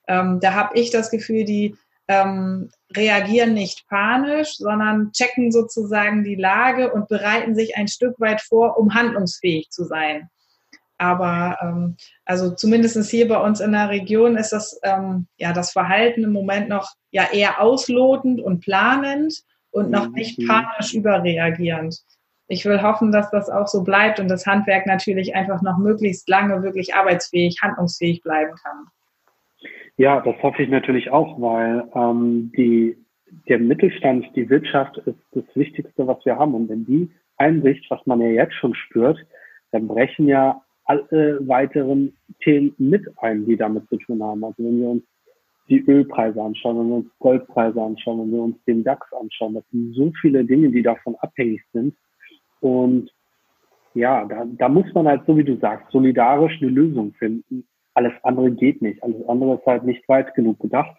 Ähm, 0.07 0.39
da 0.41 0.53
habe 0.53 0.77
ich 0.77 0.91
das 0.91 1.09
Gefühl, 1.09 1.45
die 1.45 1.75
ähm, 2.07 2.69
reagieren 2.95 3.53
nicht 3.53 3.87
panisch, 3.87 4.57
sondern 4.57 5.11
checken 5.11 5.51
sozusagen 5.51 6.23
die 6.23 6.35
Lage 6.35 6.91
und 6.91 7.07
bereiten 7.07 7.55
sich 7.55 7.77
ein 7.77 7.87
Stück 7.87 8.19
weit 8.19 8.41
vor, 8.41 8.77
um 8.77 8.93
handlungsfähig 8.93 9.69
zu 9.69 9.85
sein. 9.85 10.29
Aber 10.97 11.57
ähm, 11.61 11.97
also 12.23 12.51
zumindest 12.51 13.09
hier 13.09 13.27
bei 13.27 13.37
uns 13.37 13.59
in 13.59 13.73
der 13.73 13.89
Region 13.89 14.37
ist 14.37 14.51
das 14.51 14.79
ähm, 14.83 15.27
ja 15.37 15.51
das 15.51 15.71
Verhalten 15.71 16.23
im 16.23 16.31
Moment 16.31 16.69
noch 16.69 16.93
ja 17.11 17.27
eher 17.31 17.61
auslotend 17.61 18.39
und 18.39 18.61
planend 18.61 19.43
und 19.71 19.91
noch 19.91 20.09
nicht 20.09 20.39
mhm. 20.39 20.47
panisch 20.47 20.93
überreagierend. 20.93 21.99
Ich 22.47 22.63
will 22.63 22.81
hoffen, 22.81 23.11
dass 23.11 23.29
das 23.31 23.49
auch 23.49 23.67
so 23.67 23.83
bleibt 23.83 24.19
und 24.19 24.29
das 24.29 24.45
Handwerk 24.45 24.85
natürlich 24.85 25.35
einfach 25.35 25.61
noch 25.61 25.77
möglichst 25.77 26.29
lange 26.29 26.61
wirklich 26.63 26.93
arbeitsfähig, 26.93 27.59
handlungsfähig 27.61 28.21
bleiben 28.21 28.55
kann. 28.55 28.85
Ja, 29.97 30.19
das 30.21 30.36
hoffe 30.43 30.62
ich 30.62 30.69
natürlich 30.69 31.10
auch, 31.10 31.39
weil 31.39 31.89
ähm, 31.95 32.51
die, 32.58 32.97
der 33.47 33.60
Mittelstand, 33.60 34.25
die 34.36 34.49
Wirtschaft 34.49 34.97
ist 34.97 35.19
das 35.31 35.45
Wichtigste, 35.55 36.05
was 36.05 36.23
wir 36.25 36.38
haben. 36.38 36.53
Und 36.53 36.69
wenn 36.69 36.86
die 36.86 37.10
einbricht, 37.38 37.89
was 37.89 38.05
man 38.05 38.19
ja 38.21 38.27
jetzt 38.27 38.55
schon 38.55 38.75
spürt, 38.75 39.17
dann 39.71 39.88
brechen 39.88 40.27
ja 40.27 40.62
alle 40.86 41.39
weiteren 41.47 42.15
Themen 42.43 42.75
mit 42.77 43.05
ein, 43.17 43.45
die 43.45 43.58
damit 43.58 43.88
zu 43.89 43.97
tun 43.97 44.21
haben. 44.21 44.43
Also 44.43 44.63
wenn 44.63 44.81
wir 44.81 44.89
uns 44.89 45.03
die 45.69 45.84
Ölpreise 45.89 46.41
anschauen, 46.41 46.77
wenn 46.77 46.89
wir 46.89 46.95
uns 46.97 47.19
Goldpreise 47.19 47.81
anschauen, 47.81 48.19
wenn 48.19 48.31
wir 48.31 48.41
uns 48.41 48.63
den 48.65 48.84
DAX 48.84 49.12
anschauen, 49.13 49.55
das 49.55 49.63
sind 49.71 49.93
so 49.95 50.12
viele 50.21 50.45
Dinge, 50.45 50.69
die 50.69 50.84
davon 50.84 51.15
abhängig 51.21 51.63
sind. 51.73 51.95
Und 52.60 53.10
ja, 53.93 54.25
da, 54.25 54.45
da 54.45 54.69
muss 54.69 54.93
man 54.93 55.08
halt, 55.08 55.25
so 55.25 55.38
wie 55.38 55.43
du 55.43 55.58
sagst, 55.58 55.89
solidarisch 55.91 56.62
eine 56.62 56.69
Lösung 56.69 57.13
finden, 57.13 57.65
alles 57.95 58.13
andere 58.23 58.51
geht 58.51 58.81
nicht. 58.81 59.01
Alles 59.03 59.27
andere 59.27 59.55
ist 59.55 59.65
halt 59.65 59.84
nicht 59.84 60.08
weit 60.08 60.34
genug 60.36 60.60
gedacht 60.60 60.95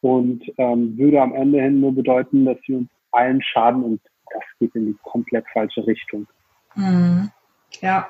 und 0.00 0.42
ähm, 0.58 0.96
würde 0.98 1.20
am 1.20 1.34
Ende 1.34 1.60
hin 1.60 1.80
nur 1.80 1.94
bedeuten, 1.94 2.44
dass 2.44 2.58
wir 2.66 2.78
uns 2.78 2.88
allen 3.12 3.42
schaden 3.42 3.82
und 3.82 4.00
das 4.32 4.42
geht 4.58 4.74
in 4.74 4.86
die 4.86 4.96
komplett 5.02 5.44
falsche 5.52 5.86
Richtung. 5.86 6.26
Mhm. 6.74 7.30
Ja. 7.80 8.08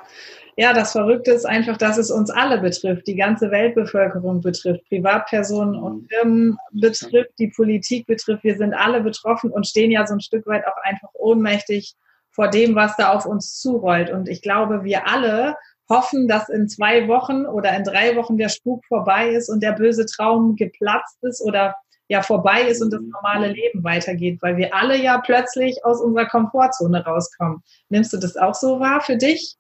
Ja, 0.57 0.73
das 0.73 0.93
Verrückte 0.93 1.31
ist 1.33 1.45
einfach, 1.45 1.77
dass 1.77 1.99
es 1.99 2.11
uns 2.11 2.31
alle 2.31 2.61
betrifft, 2.61 3.07
die 3.07 3.15
ganze 3.15 3.51
Weltbevölkerung 3.51 4.41
betrifft, 4.41 4.85
Privatpersonen 4.89 5.77
und 5.77 6.03
mhm. 6.03 6.09
Firmen 6.09 6.59
betrifft, 6.73 7.31
die 7.39 7.49
Politik 7.49 8.07
betrifft. 8.07 8.43
Wir 8.43 8.57
sind 8.57 8.75
alle 8.75 9.01
betroffen 9.01 9.51
und 9.51 9.67
stehen 9.67 9.91
ja 9.91 10.07
so 10.07 10.15
ein 10.15 10.21
Stück 10.21 10.47
weit 10.47 10.67
auch 10.67 10.77
einfach 10.83 11.11
ohnmächtig 11.15 11.95
vor 12.31 12.49
dem, 12.49 12.75
was 12.75 12.97
da 12.97 13.13
auf 13.13 13.27
uns 13.27 13.61
zurollt. 13.61 14.11
Und 14.11 14.29
ich 14.29 14.43
glaube, 14.43 14.85
wir 14.85 15.09
alle 15.09 15.57
hoffen, 15.89 16.29
dass 16.29 16.49
in 16.49 16.69
zwei 16.69 17.09
Wochen 17.09 17.47
oder 17.47 17.77
in 17.77 17.85
drei 17.85 18.17
Wochen 18.17 18.37
der 18.37 18.49
Spuk 18.49 18.85
vorbei 18.87 19.29
ist 19.31 19.49
und 19.49 19.63
der 19.63 19.73
böse 19.73 20.07
Traum 20.07 20.57
geplatzt 20.57 21.19
ist 21.23 21.41
oder 21.41 21.75
ja 22.09 22.23
vorbei 22.23 22.63
ist 22.63 22.83
und 22.83 22.93
das 22.93 23.01
normale 23.03 23.49
Leben 23.49 23.85
weitergeht, 23.85 24.39
weil 24.41 24.57
wir 24.57 24.75
alle 24.75 24.97
ja 24.97 25.19
plötzlich 25.19 25.85
aus 25.85 26.01
unserer 26.01 26.27
Komfortzone 26.27 27.05
rauskommen. 27.05 27.63
Nimmst 27.91 28.13
du 28.13 28.17
das 28.17 28.37
auch 28.37 28.55
so 28.55 28.81
wahr 28.81 29.01
für 29.01 29.17
dich? 29.17 29.57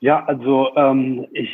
Ja, 0.00 0.24
also 0.24 0.74
ähm, 0.76 1.26
ich 1.32 1.50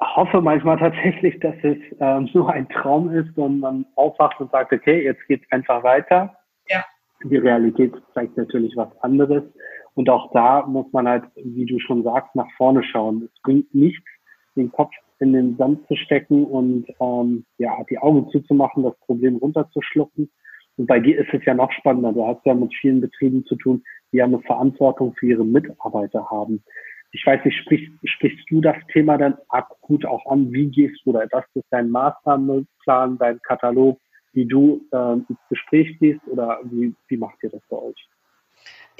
hoffe 0.00 0.40
manchmal 0.40 0.78
tatsächlich, 0.78 1.38
dass 1.40 1.56
es 1.62 1.78
ähm, 2.00 2.28
nur 2.32 2.50
ein 2.50 2.68
Traum 2.68 3.12
ist 3.12 3.36
und 3.36 3.60
man 3.60 3.84
aufwacht 3.94 4.40
und 4.40 4.50
sagt, 4.50 4.72
okay, 4.72 5.04
jetzt 5.04 5.26
geht's 5.26 5.44
einfach 5.50 5.82
weiter. 5.82 6.34
Ja. 6.68 6.84
Die 7.24 7.36
Realität 7.36 7.92
zeigt 8.14 8.36
natürlich 8.36 8.74
was 8.76 8.88
anderes. 9.02 9.42
Und 9.98 10.08
auch 10.10 10.30
da 10.30 10.64
muss 10.64 10.86
man 10.92 11.08
halt, 11.08 11.24
wie 11.34 11.66
du 11.66 11.80
schon 11.80 12.04
sagst, 12.04 12.32
nach 12.36 12.48
vorne 12.56 12.84
schauen. 12.84 13.24
Es 13.24 13.42
bringt 13.42 13.74
nichts, 13.74 14.06
den 14.54 14.70
Kopf 14.70 14.92
in 15.18 15.32
den 15.32 15.56
Sand 15.56 15.88
zu 15.88 15.96
stecken 15.96 16.44
und 16.44 16.86
ähm, 17.00 17.44
ja, 17.58 17.76
die 17.90 17.98
Augen 17.98 18.30
zuzumachen, 18.30 18.84
das 18.84 18.96
Problem 19.00 19.38
runterzuschlucken. 19.38 20.30
Und 20.76 20.86
bei 20.86 21.00
dir 21.00 21.18
ist 21.18 21.34
es 21.34 21.44
ja 21.44 21.52
noch 21.52 21.72
spannender. 21.72 22.12
Du 22.12 22.24
hast 22.24 22.46
ja 22.46 22.54
mit 22.54 22.72
vielen 22.76 23.00
Betrieben 23.00 23.44
zu 23.46 23.56
tun, 23.56 23.82
die 24.12 24.18
ja 24.18 24.26
eine 24.26 24.38
Verantwortung 24.38 25.16
für 25.18 25.26
ihre 25.26 25.44
Mitarbeiter 25.44 26.30
haben. 26.30 26.62
Ich 27.10 27.26
weiß 27.26 27.44
nicht, 27.44 27.58
sprichst, 27.58 27.90
sprichst 28.04 28.48
du 28.50 28.60
das 28.60 28.76
Thema 28.92 29.18
dann 29.18 29.34
akut 29.48 30.06
auch 30.06 30.24
an? 30.30 30.52
Wie 30.52 30.68
gehst 30.70 31.00
du 31.06 31.12
da? 31.12 31.26
Das 31.26 31.44
ist 31.54 31.66
dein 31.70 31.90
Maßnahmenplan, 31.90 33.18
dein 33.18 33.40
Katalog, 33.40 33.98
wie 34.32 34.46
du 34.46 34.80
äh, 34.92 35.14
ins 35.14 35.48
Gespräch 35.48 35.98
gehst 35.98 36.20
oder 36.28 36.60
wie, 36.62 36.94
wie 37.08 37.16
macht 37.16 37.42
ihr 37.42 37.50
das 37.50 37.62
bei 37.68 37.78
euch? 37.78 38.08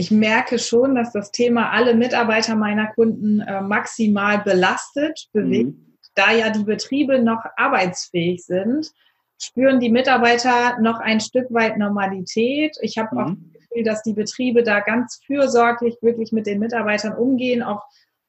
Ich 0.01 0.13
merke 0.13 0.61
schon, 0.61 0.95
dass 0.95 1.13
das 1.13 1.33
Thema 1.33 1.73
alle 1.73 1.95
Mitarbeiter 1.95 2.55
meiner 2.55 2.87
Kunden 2.87 3.41
äh, 3.41 3.61
maximal 3.61 4.39
belastet, 4.39 5.29
bewegt. 5.33 5.77
Mhm. 5.77 5.97
Da 6.15 6.33
ja 6.33 6.51
die 6.51 6.63
Betriebe 6.63 7.21
noch 7.21 7.43
arbeitsfähig 7.57 8.45
sind, 8.45 8.93
spüren 9.41 9.81
die 9.81 9.91
Mitarbeiter 9.91 10.79
noch 10.81 11.01
ein 11.01 11.19
Stück 11.19 11.53
weit 11.53 11.79
Normalität. 11.79 12.77
Ich 12.81 12.97
habe 12.97 13.17
mhm. 13.17 13.21
auch 13.21 13.27
das 13.27 13.53
Gefühl, 13.53 13.83
dass 13.83 14.03
die 14.05 14.13
Betriebe 14.13 14.63
da 14.63 14.79
ganz 14.79 15.21
fürsorglich 15.27 15.97
wirklich 16.01 16.31
mit 16.31 16.47
den 16.47 16.61
Mitarbeitern 16.61 17.17
umgehen, 17.17 17.65
auch 17.65 17.83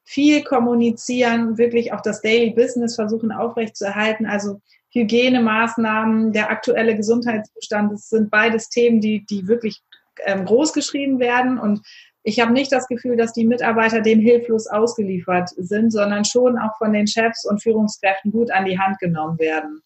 viel 0.03 0.43
kommunizieren, 0.43 1.59
wirklich 1.59 1.93
auch 1.93 2.01
das 2.01 2.23
Daily 2.23 2.49
Business 2.49 2.95
versuchen 2.95 3.31
aufrechtzuerhalten. 3.31 4.25
Also 4.25 4.59
Hygienemaßnahmen, 4.91 6.33
der 6.33 6.49
aktuelle 6.49 6.95
Gesundheitszustand, 6.95 7.93
das 7.93 8.09
sind 8.09 8.31
beides 8.31 8.69
Themen, 8.69 9.01
die, 9.01 9.23
die 9.27 9.47
wirklich 9.47 9.83
ähm, 10.25 10.45
groß 10.45 10.73
geschrieben 10.73 11.19
werden. 11.19 11.59
Und 11.59 11.81
ich 12.23 12.39
habe 12.39 12.53
nicht 12.53 12.71
das 12.71 12.87
Gefühl, 12.87 13.17
dass 13.17 13.33
die 13.33 13.45
Mitarbeiter 13.45 14.01
dem 14.01 14.19
hilflos 14.19 14.67
ausgeliefert 14.67 15.49
sind, 15.57 15.91
sondern 15.91 16.25
schon 16.25 16.57
auch 16.57 16.77
von 16.77 16.93
den 16.93 17.07
Chefs 17.07 17.45
und 17.45 17.61
Führungskräften 17.61 18.31
gut 18.31 18.51
an 18.51 18.65
die 18.65 18.79
Hand 18.79 18.99
genommen 18.99 19.39
werden. 19.39 19.81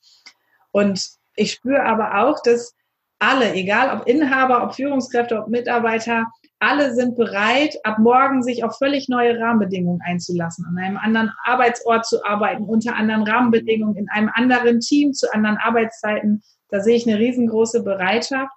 Und 0.72 1.10
ich 1.36 1.52
spüre 1.52 1.84
aber 1.84 2.24
auch, 2.24 2.42
dass 2.44 2.76
alle, 3.20 3.54
egal 3.54 3.98
ob 3.98 4.08
Inhaber, 4.08 4.64
ob 4.64 4.76
Führungskräfte, 4.76 5.40
ob 5.40 5.48
Mitarbeiter, 5.48 6.26
alle 6.60 6.94
sind 6.94 7.16
bereit, 7.16 7.78
ab 7.84 8.00
morgen 8.00 8.42
sich 8.42 8.64
auf 8.64 8.78
völlig 8.78 9.10
neue 9.10 9.38
Rahmenbedingungen 9.40 10.02
einzulassen, 10.06 10.66
an 10.66 10.78
einem 10.78 10.98
anderen 10.98 11.32
Arbeitsort 11.44 12.06
zu 12.06 12.24
arbeiten, 12.26 12.64
unter 12.64 12.96
anderen 12.96 13.24
Rahmenbedingungen, 13.24 13.98
in 13.98 14.10
einem 14.10 14.30
anderen 14.34 14.80
Team, 14.80 15.14
zu 15.14 15.34
anderen 15.34 15.58
Arbeitszeiten. 15.58 16.42
Da 16.70 16.80
sehe 16.80 16.96
ich 16.96 17.08
eine 17.08 17.20
riesengroße 17.20 17.84
Bereitschaft. 17.84 18.54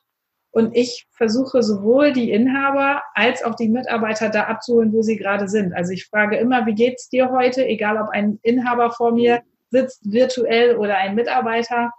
Und 0.57 0.75
ich 0.75 1.07
versuche 1.11 1.63
sowohl 1.63 2.15
die 2.15 2.31
Inhaber 2.31 3.03
als 3.13 3.45
auch 3.45 3.57
die 3.57 3.69
Mitarbeiter 3.69 4.31
da 4.31 4.45
abzuholen, 4.45 4.91
wo 4.95 5.03
sie 5.03 5.19
gerade 5.19 5.49
sind. 5.49 5.75
Also 5.75 5.93
ich 5.93 6.07
frage 6.07 6.39
immer, 6.39 6.65
wie 6.65 6.75
geht's 6.75 7.11
dir 7.11 7.31
heute? 7.31 7.67
Egal 7.67 8.01
ob 8.01 8.09
ein 8.09 8.39
Inhaber 8.43 8.91
vor 8.91 9.13
mir 9.13 9.43
sitzt, 9.69 10.11
virtuell 10.11 10.77
oder 10.77 10.97
ein 10.97 11.15
Mitarbeiter. 11.15 11.93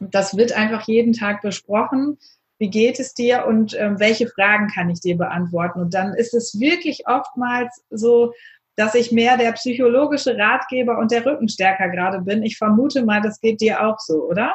Das 0.00 0.36
wird 0.36 0.58
einfach 0.58 0.88
jeden 0.88 1.12
Tag 1.12 1.40
besprochen. 1.40 2.18
Wie 2.58 2.68
geht 2.68 2.98
es 2.98 3.14
dir 3.14 3.46
und 3.46 3.78
ähm, 3.78 4.00
welche 4.00 4.26
Fragen 4.26 4.66
kann 4.66 4.90
ich 4.90 5.00
dir 5.00 5.16
beantworten? 5.16 5.82
Und 5.82 5.94
dann 5.94 6.14
ist 6.14 6.34
es 6.34 6.58
wirklich 6.58 7.06
oftmals 7.06 7.84
so, 7.90 8.32
dass 8.74 8.96
ich 8.96 9.12
mehr 9.12 9.36
der 9.36 9.52
psychologische 9.52 10.36
Ratgeber 10.36 10.98
und 10.98 11.12
der 11.12 11.24
Rückenstärker 11.24 11.90
gerade 11.90 12.22
bin. 12.22 12.42
Ich 12.42 12.58
vermute 12.58 13.04
mal, 13.04 13.20
das 13.20 13.38
geht 13.38 13.60
dir 13.60 13.86
auch 13.86 14.00
so, 14.00 14.24
oder? 14.28 14.52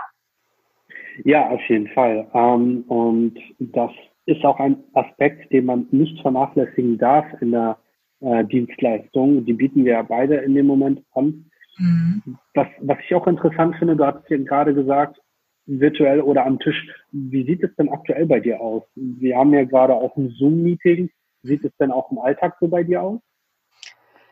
Ja, 1.24 1.50
auf 1.50 1.62
jeden 1.68 1.88
Fall. 1.90 2.28
Ähm, 2.34 2.84
und 2.88 3.38
das 3.60 3.92
ist 4.26 4.44
auch 4.44 4.60
ein 4.60 4.78
Aspekt, 4.94 5.52
den 5.52 5.66
man 5.66 5.88
nicht 5.92 6.20
vernachlässigen 6.22 6.98
darf 6.98 7.26
in 7.42 7.52
der 7.52 7.78
äh, 8.20 8.44
Dienstleistung. 8.46 9.46
Die 9.46 9.54
bieten 9.54 9.86
wir 9.86 9.94
ja 9.94 10.02
beide 10.02 10.36
in 10.36 10.56
dem 10.56 10.68
Moment 10.68 11.02
an. 11.14 11.50
Mhm. 11.78 12.38
Was, 12.54 12.68
was 12.82 12.98
ich 13.06 13.16
auch 13.16 13.28
interessant 13.28 13.76
finde, 13.78 13.96
du 13.96 14.06
hast 14.06 14.30
ja 14.30 14.38
gerade 14.38 14.74
gesagt, 14.74 15.20
virtuell 15.66 16.22
oder 16.22 16.46
am 16.46 16.60
Tisch. 16.60 16.88
Wie 17.12 17.46
sieht 17.46 17.64
es 17.64 17.76
denn 17.76 17.90
aktuell 17.90 18.26
bei 18.26 18.40
dir 18.40 18.60
aus? 18.60 18.84
Wir 18.96 19.38
haben 19.38 19.54
ja 19.54 19.64
gerade 19.64 19.94
auch 19.94 20.16
ein 20.18 20.30
Zoom-Meeting. 20.30 21.10
Sieht 21.44 21.64
es 21.64 21.76
denn 21.78 21.92
auch 21.92 22.12
im 22.12 22.20
Alltag 22.20 22.56
so 22.60 22.68
bei 22.68 22.84
dir 22.84 23.02
aus? 23.02 23.22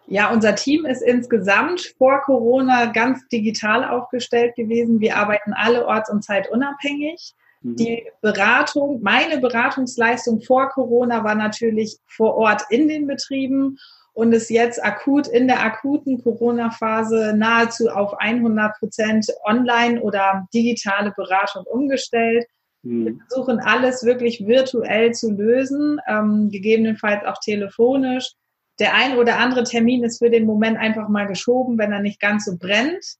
Ja, 0.08 0.32
unser 0.32 0.56
Team 0.56 0.86
ist 0.86 1.02
insgesamt 1.02 1.96
vor 1.98 2.22
Corona 2.22 2.86
ganz 2.86 3.28
digital 3.30 3.84
aufgestellt 3.84 4.56
gewesen. 4.56 5.00
Wir 5.00 5.18
arbeiten 5.18 5.54
alle 5.54 5.86
orts- 5.86 6.12
und 6.12 6.24
zeitunabhängig. 6.24 7.34
Mhm. 7.62 7.76
Die 7.76 8.04
Beratung, 8.22 9.02
meine 9.02 9.40
Beratungsleistung 9.40 10.42
vor 10.42 10.70
Corona 10.70 11.24
war 11.24 11.36
natürlich 11.36 11.98
vor 12.06 12.36
Ort 12.36 12.64
in 12.70 12.88
den 12.88 13.08
Betrieben 13.08 13.78
und 14.14 14.32
ist 14.32 14.50
jetzt 14.50 14.84
akut 14.84 15.28
in 15.28 15.48
der 15.48 15.62
akuten 15.62 16.22
Corona-Phase 16.24 17.34
nahezu 17.36 17.90
auf 17.90 18.14
100 18.20 18.78
Prozent 18.78 19.28
online 19.44 20.00
oder 20.02 20.48
digitale 20.54 21.14
Beratung 21.18 21.66
umgestellt. 21.66 22.46
Mhm. 22.84 23.06
Wir 23.06 23.18
versuchen 23.28 23.60
alles 23.60 24.06
wirklich 24.06 24.46
virtuell 24.46 25.14
zu 25.14 25.32
lösen, 25.32 26.00
ähm, 26.08 26.50
gegebenenfalls 26.52 27.26
auch 27.26 27.40
telefonisch 27.40 28.36
der 28.80 28.94
ein 28.94 29.18
oder 29.18 29.38
andere 29.38 29.64
Termin 29.64 30.04
ist 30.04 30.20
für 30.20 30.30
den 30.30 30.46
Moment 30.46 30.78
einfach 30.78 31.08
mal 31.08 31.26
geschoben, 31.26 31.78
wenn 31.78 31.94
er 31.94 32.02
nicht 32.02 32.20
ganz 32.20 32.46
so 32.46 32.58
brennt. 32.58 33.18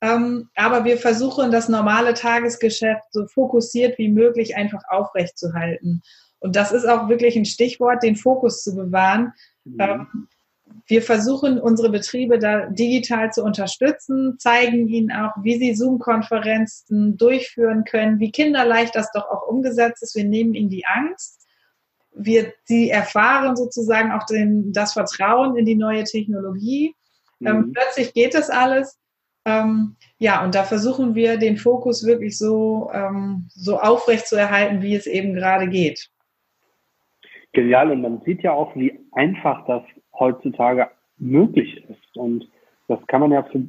Ähm, 0.00 0.48
aber 0.54 0.84
wir 0.84 0.98
versuchen, 0.98 1.50
das 1.50 1.68
normale 1.68 2.14
Tagesgeschäft 2.14 3.04
so 3.10 3.26
fokussiert 3.26 3.98
wie 3.98 4.08
möglich 4.08 4.56
einfach 4.56 4.82
aufrechtzuhalten. 4.88 6.02
Und 6.40 6.54
das 6.54 6.72
ist 6.72 6.86
auch 6.86 7.08
wirklich 7.08 7.36
ein 7.36 7.46
Stichwort, 7.46 8.02
den 8.02 8.16
Fokus 8.16 8.62
zu 8.62 8.76
bewahren. 8.76 9.32
Mhm. 9.64 9.76
Ähm, 9.80 10.28
wir 10.86 11.02
versuchen, 11.02 11.58
unsere 11.58 11.90
Betriebe 11.90 12.38
da 12.38 12.66
digital 12.66 13.32
zu 13.32 13.42
unterstützen, 13.42 14.38
zeigen 14.38 14.88
ihnen 14.88 15.10
auch, 15.10 15.32
wie 15.42 15.58
sie 15.58 15.74
Zoom-Konferenzen 15.74 17.16
durchführen 17.16 17.84
können, 17.84 18.20
wie 18.20 18.30
kinderleicht 18.30 18.94
das 18.94 19.10
doch 19.12 19.28
auch 19.30 19.48
umgesetzt 19.48 20.02
ist. 20.02 20.14
Wir 20.14 20.24
nehmen 20.24 20.54
ihnen 20.54 20.70
die 20.70 20.86
Angst 20.86 21.47
wir, 22.18 22.52
sie 22.64 22.90
erfahren 22.90 23.56
sozusagen 23.56 24.12
auch 24.12 24.26
den, 24.26 24.72
das 24.72 24.92
Vertrauen 24.92 25.56
in 25.56 25.64
die 25.64 25.76
neue 25.76 26.04
Technologie. 26.04 26.94
Ähm, 27.40 27.56
mhm. 27.56 27.64
Ähm, 27.64 27.72
plötzlich 27.72 28.12
geht 28.12 28.34
das 28.34 28.50
alles. 28.50 28.98
Ähm, 29.44 29.96
ja, 30.18 30.44
und 30.44 30.54
da 30.54 30.64
versuchen 30.64 31.14
wir 31.14 31.38
den 31.38 31.56
Fokus 31.56 32.04
wirklich 32.04 32.36
so, 32.36 32.90
ähm, 32.92 33.46
so 33.48 33.78
aufrecht 33.78 34.26
zu 34.26 34.36
erhalten, 34.36 34.82
wie 34.82 34.94
es 34.94 35.06
eben 35.06 35.32
gerade 35.34 35.68
geht. 35.68 36.10
Genial. 37.52 37.90
Und 37.90 38.02
man 38.02 38.20
sieht 38.26 38.42
ja 38.42 38.52
auch, 38.52 38.74
wie 38.76 38.98
einfach 39.12 39.64
das 39.66 39.82
heutzutage 40.18 40.90
möglich 41.16 41.84
ist. 41.88 42.16
Und 42.16 42.48
das 42.88 42.98
kann 43.06 43.20
man 43.20 43.32
ja 43.32 43.42
für, 43.44 43.62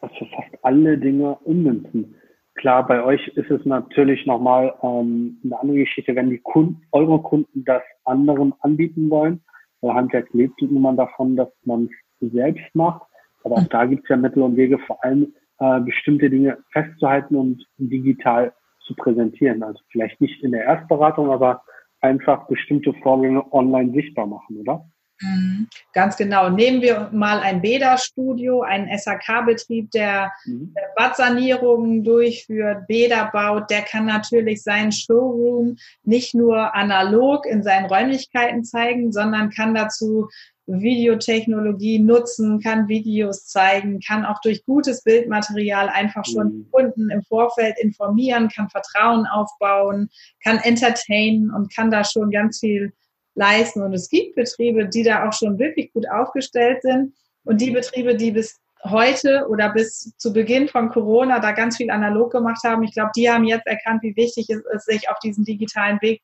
für 0.00 0.26
fast 0.26 0.56
alle 0.62 0.96
Dinge 0.96 1.36
ummünzen. 1.44 2.14
Klar, 2.54 2.86
bei 2.86 3.02
euch 3.02 3.28
ist 3.28 3.50
es 3.50 3.64
natürlich 3.64 4.26
nochmal 4.26 4.74
ähm, 4.82 5.38
eine 5.42 5.58
andere 5.58 5.78
Geschichte, 5.78 6.14
wenn 6.14 6.30
die 6.30 6.38
Kunden, 6.38 6.82
eure 6.92 7.20
Kunden 7.20 7.64
das 7.64 7.82
anderen 8.04 8.52
anbieten 8.60 9.08
wollen. 9.10 9.42
Weil 9.80 9.94
Handwerk 9.94 10.28
lebt 10.32 10.60
nun 10.60 10.82
mal 10.82 10.94
davon, 10.94 11.36
dass 11.36 11.48
man 11.64 11.88
es 12.20 12.30
selbst 12.30 12.74
macht. 12.74 13.02
Aber 13.44 13.56
auch 13.56 13.66
da 13.68 13.86
gibt 13.86 14.04
es 14.04 14.10
ja 14.10 14.16
Mittel 14.16 14.42
und 14.42 14.56
Wege, 14.56 14.78
vor 14.78 15.02
allem 15.02 15.34
äh, 15.58 15.80
bestimmte 15.80 16.30
Dinge 16.30 16.58
festzuhalten 16.70 17.36
und 17.36 17.66
digital 17.78 18.52
zu 18.80 18.94
präsentieren. 18.94 19.62
Also 19.62 19.80
vielleicht 19.90 20.20
nicht 20.20 20.42
in 20.42 20.52
der 20.52 20.64
Erstberatung, 20.64 21.30
aber 21.30 21.62
einfach 22.00 22.46
bestimmte 22.48 22.92
Vorgänge 23.02 23.50
online 23.52 23.92
sichtbar 23.92 24.26
machen, 24.26 24.58
oder? 24.58 24.84
Mhm. 25.22 25.68
Ganz 25.92 26.16
genau. 26.16 26.50
Nehmen 26.50 26.82
wir 26.82 27.10
mal 27.12 27.40
ein 27.40 27.62
Bäderstudio, 27.62 28.62
einen 28.62 28.88
SAK-Betrieb, 28.96 29.90
der 29.92 30.32
mhm. 30.44 30.74
Badsanierungen 30.96 32.04
durchführt, 32.04 32.86
Bäder 32.88 33.30
baut, 33.32 33.70
der 33.70 33.82
kann 33.82 34.06
natürlich 34.06 34.62
seinen 34.62 34.92
Showroom 34.92 35.76
nicht 36.02 36.34
nur 36.34 36.74
analog 36.74 37.46
in 37.46 37.62
seinen 37.62 37.86
Räumlichkeiten 37.86 38.64
zeigen, 38.64 39.12
sondern 39.12 39.50
kann 39.50 39.74
dazu 39.74 40.28
Videotechnologie 40.66 41.98
nutzen, 41.98 42.60
kann 42.60 42.88
Videos 42.88 43.46
zeigen, 43.46 44.00
kann 44.00 44.24
auch 44.24 44.40
durch 44.42 44.64
gutes 44.64 45.02
Bildmaterial 45.02 45.88
einfach 45.88 46.24
schon 46.24 46.46
mhm. 46.46 46.70
Kunden 46.70 47.10
im 47.10 47.22
Vorfeld 47.22 47.76
informieren, 47.80 48.48
kann 48.48 48.70
Vertrauen 48.70 49.26
aufbauen, 49.26 50.08
kann 50.42 50.58
entertainen 50.58 51.50
und 51.50 51.74
kann 51.74 51.90
da 51.90 52.04
schon 52.04 52.30
ganz 52.30 52.60
viel 52.60 52.92
leisten. 53.34 53.82
Und 53.82 53.92
es 53.92 54.08
gibt 54.08 54.34
Betriebe, 54.34 54.86
die 54.86 55.02
da 55.02 55.28
auch 55.28 55.32
schon 55.32 55.58
wirklich 55.58 55.92
gut 55.92 56.08
aufgestellt 56.10 56.82
sind. 56.82 57.14
Und 57.44 57.60
die 57.60 57.70
Betriebe, 57.70 58.14
die 58.14 58.30
bis 58.30 58.60
heute 58.84 59.46
oder 59.48 59.72
bis 59.72 60.16
zu 60.16 60.32
Beginn 60.32 60.68
von 60.68 60.88
Corona 60.88 61.38
da 61.38 61.52
ganz 61.52 61.76
viel 61.76 61.90
analog 61.90 62.32
gemacht 62.32 62.62
haben, 62.64 62.82
ich 62.82 62.92
glaube, 62.92 63.10
die 63.16 63.30
haben 63.30 63.44
jetzt 63.44 63.66
erkannt, 63.66 64.02
wie 64.02 64.16
wichtig 64.16 64.48
es 64.50 64.62
ist, 64.74 64.86
sich 64.86 65.08
auf 65.08 65.18
diesen 65.20 65.44
digitalen 65.44 66.00
Weg 66.02 66.20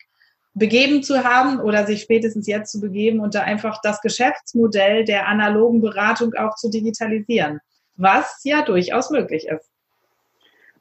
begeben 0.55 1.03
zu 1.03 1.23
haben 1.23 1.61
oder 1.61 1.87
sich 1.87 2.03
spätestens 2.03 2.47
jetzt 2.47 2.73
zu 2.73 2.81
begeben 2.81 3.21
und 3.21 3.35
da 3.35 3.43
einfach 3.43 3.81
das 3.83 4.01
Geschäftsmodell 4.01 5.05
der 5.05 5.29
analogen 5.29 5.81
Beratung 5.81 6.35
auch 6.35 6.55
zu 6.57 6.69
digitalisieren, 6.69 7.61
was 7.97 8.41
ja 8.45 8.63
durchaus 8.63 9.11
möglich 9.11 9.47
ist. 9.47 9.71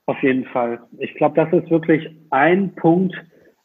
Auf 0.07 0.17
jeden 0.23 0.45
Fall. 0.45 0.79
Ich 0.97 1.13
glaube, 1.15 1.35
das 1.35 1.51
ist 1.53 1.69
wirklich 1.69 2.09
ein 2.31 2.73
Punkt, 2.75 3.13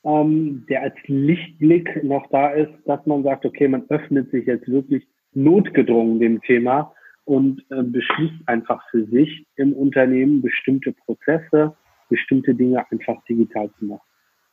ähm, 0.04 0.66
der 0.68 0.82
als 0.82 0.94
Lichtblick 1.06 2.02
noch 2.02 2.26
da 2.30 2.50
ist, 2.50 2.72
dass 2.86 3.04
man 3.06 3.22
sagt, 3.22 3.44
okay, 3.44 3.68
man 3.68 3.88
öffnet 3.88 4.30
sich 4.30 4.46
jetzt 4.46 4.68
wirklich 4.68 5.06
notgedrungen 5.34 6.20
dem 6.20 6.40
Thema 6.42 6.94
und 7.24 7.64
äh, 7.70 7.82
beschließt 7.82 8.46
einfach 8.46 8.82
für 8.90 9.06
sich 9.06 9.46
im 9.56 9.72
Unternehmen 9.72 10.42
bestimmte 10.42 10.92
Prozesse, 10.92 11.74
bestimmte 12.08 12.54
Dinge 12.54 12.84
einfach 12.90 13.22
digital 13.24 13.70
zu 13.78 13.84
machen. 13.86 14.06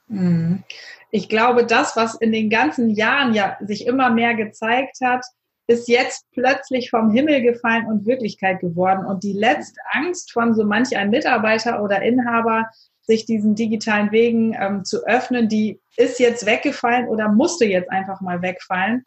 Mhm. 0.07 0.63
Ich 1.11 1.29
glaube, 1.29 1.65
das, 1.65 1.95
was 1.95 2.15
in 2.15 2.31
den 2.31 2.49
ganzen 2.49 2.89
Jahren 2.89 3.33
ja 3.33 3.57
sich 3.61 3.87
immer 3.87 4.09
mehr 4.11 4.35
gezeigt 4.35 4.97
hat, 5.03 5.25
ist 5.67 5.87
jetzt 5.87 6.25
plötzlich 6.31 6.89
vom 6.89 7.11
Himmel 7.11 7.41
gefallen 7.43 7.85
und 7.85 8.07
Wirklichkeit 8.07 8.59
geworden. 8.59 9.05
Und 9.05 9.23
die 9.23 9.33
letzte 9.33 9.79
Angst 9.91 10.31
von 10.31 10.55
so 10.55 10.65
manch 10.65 10.97
einem 10.97 11.11
Mitarbeiter 11.11 11.83
oder 11.83 12.01
Inhaber, 12.01 12.67
sich 13.09 13.25
diesen 13.25 13.55
digitalen 13.55 14.11
Wegen 14.11 14.53
ähm, 14.53 14.85
zu 14.85 15.03
öffnen, 15.05 15.49
die 15.49 15.81
ist 15.97 16.19
jetzt 16.19 16.45
weggefallen 16.45 17.07
oder 17.07 17.27
musste 17.27 17.65
jetzt 17.65 17.91
einfach 17.91 18.21
mal 18.21 18.43
wegfallen, 18.43 19.03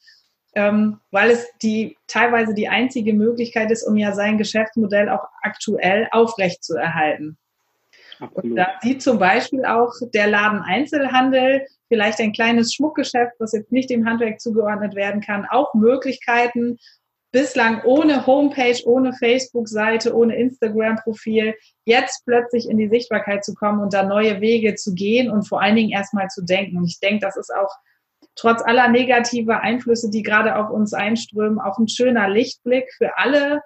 ähm, 0.55 0.99
weil 1.13 1.31
es 1.31 1.47
die 1.63 1.97
teilweise 2.09 2.53
die 2.53 2.69
einzige 2.69 3.15
Möglichkeit 3.15 3.71
ist, 3.71 3.85
um 3.85 3.97
ja 3.97 4.13
sein 4.13 4.39
Geschäftsmodell 4.39 5.09
auch 5.09 5.25
aktuell 5.43 6.09
aufrechtzuerhalten. 6.11 7.39
Absolut. 8.19 8.45
Und 8.45 8.57
da 8.57 8.67
sieht 8.83 9.03
zum 9.03 9.21
Beispiel 9.21 9.65
auch 9.65 9.93
der 10.13 10.27
Laden 10.27 10.61
Einzelhandel, 10.61 11.65
vielleicht 11.87 12.19
ein 12.19 12.33
kleines 12.33 12.75
Schmuckgeschäft, 12.75 13.35
was 13.39 13.53
jetzt 13.53 13.71
nicht 13.71 13.89
dem 13.89 14.05
Handwerk 14.05 14.41
zugeordnet 14.41 14.97
werden 14.97 15.21
kann, 15.21 15.47
auch 15.49 15.75
Möglichkeiten, 15.75 16.77
bislang 17.33 17.83
ohne 17.85 18.27
Homepage, 18.27 18.79
ohne 18.85 19.13
Facebook-Seite, 19.15 20.15
ohne 20.15 20.37
Instagram-Profil, 20.37 21.55
jetzt 21.85 22.25
plötzlich 22.27 22.69
in 22.69 22.77
die 22.77 22.89
Sichtbarkeit 22.89 23.45
zu 23.45 23.55
kommen 23.55 23.81
und 23.81 23.95
da 23.95 24.05
neue 24.05 24.41
Wege 24.41 24.75
zu 24.75 24.95
gehen 24.95 25.31
und 25.31 25.49
vor 25.49 25.63
allen 25.63 25.77
Dingen 25.77 25.91
erstmal 25.91 26.29
zu 26.29 26.45
denken. 26.45 26.77
Und 26.77 26.85
ich 26.85 27.01
denke, 27.01 27.21
das 27.21 27.37
ist 27.37 27.53
auch 27.53 27.75
trotz 28.37 28.63
aller 28.63 28.89
negativer 28.89 29.61
Einflüsse, 29.61 30.11
die 30.11 30.23
gerade 30.23 30.57
auf 30.57 30.71
uns 30.71 30.93
einströmen, 30.93 31.59
auch 31.59 31.79
ein 31.79 31.89
schöner 31.89 32.29
Lichtblick 32.29 32.93
für 32.97 33.19
alle 33.19 33.63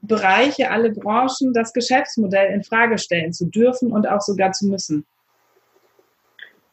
Bereiche, 0.00 0.70
alle 0.70 0.92
Branchen, 0.92 1.52
das 1.52 1.72
Geschäftsmodell 1.72 2.52
in 2.52 2.62
Frage 2.62 2.98
stellen 2.98 3.32
zu 3.32 3.46
dürfen 3.46 3.92
und 3.92 4.08
auch 4.08 4.20
sogar 4.20 4.52
zu 4.52 4.66
müssen. 4.68 5.04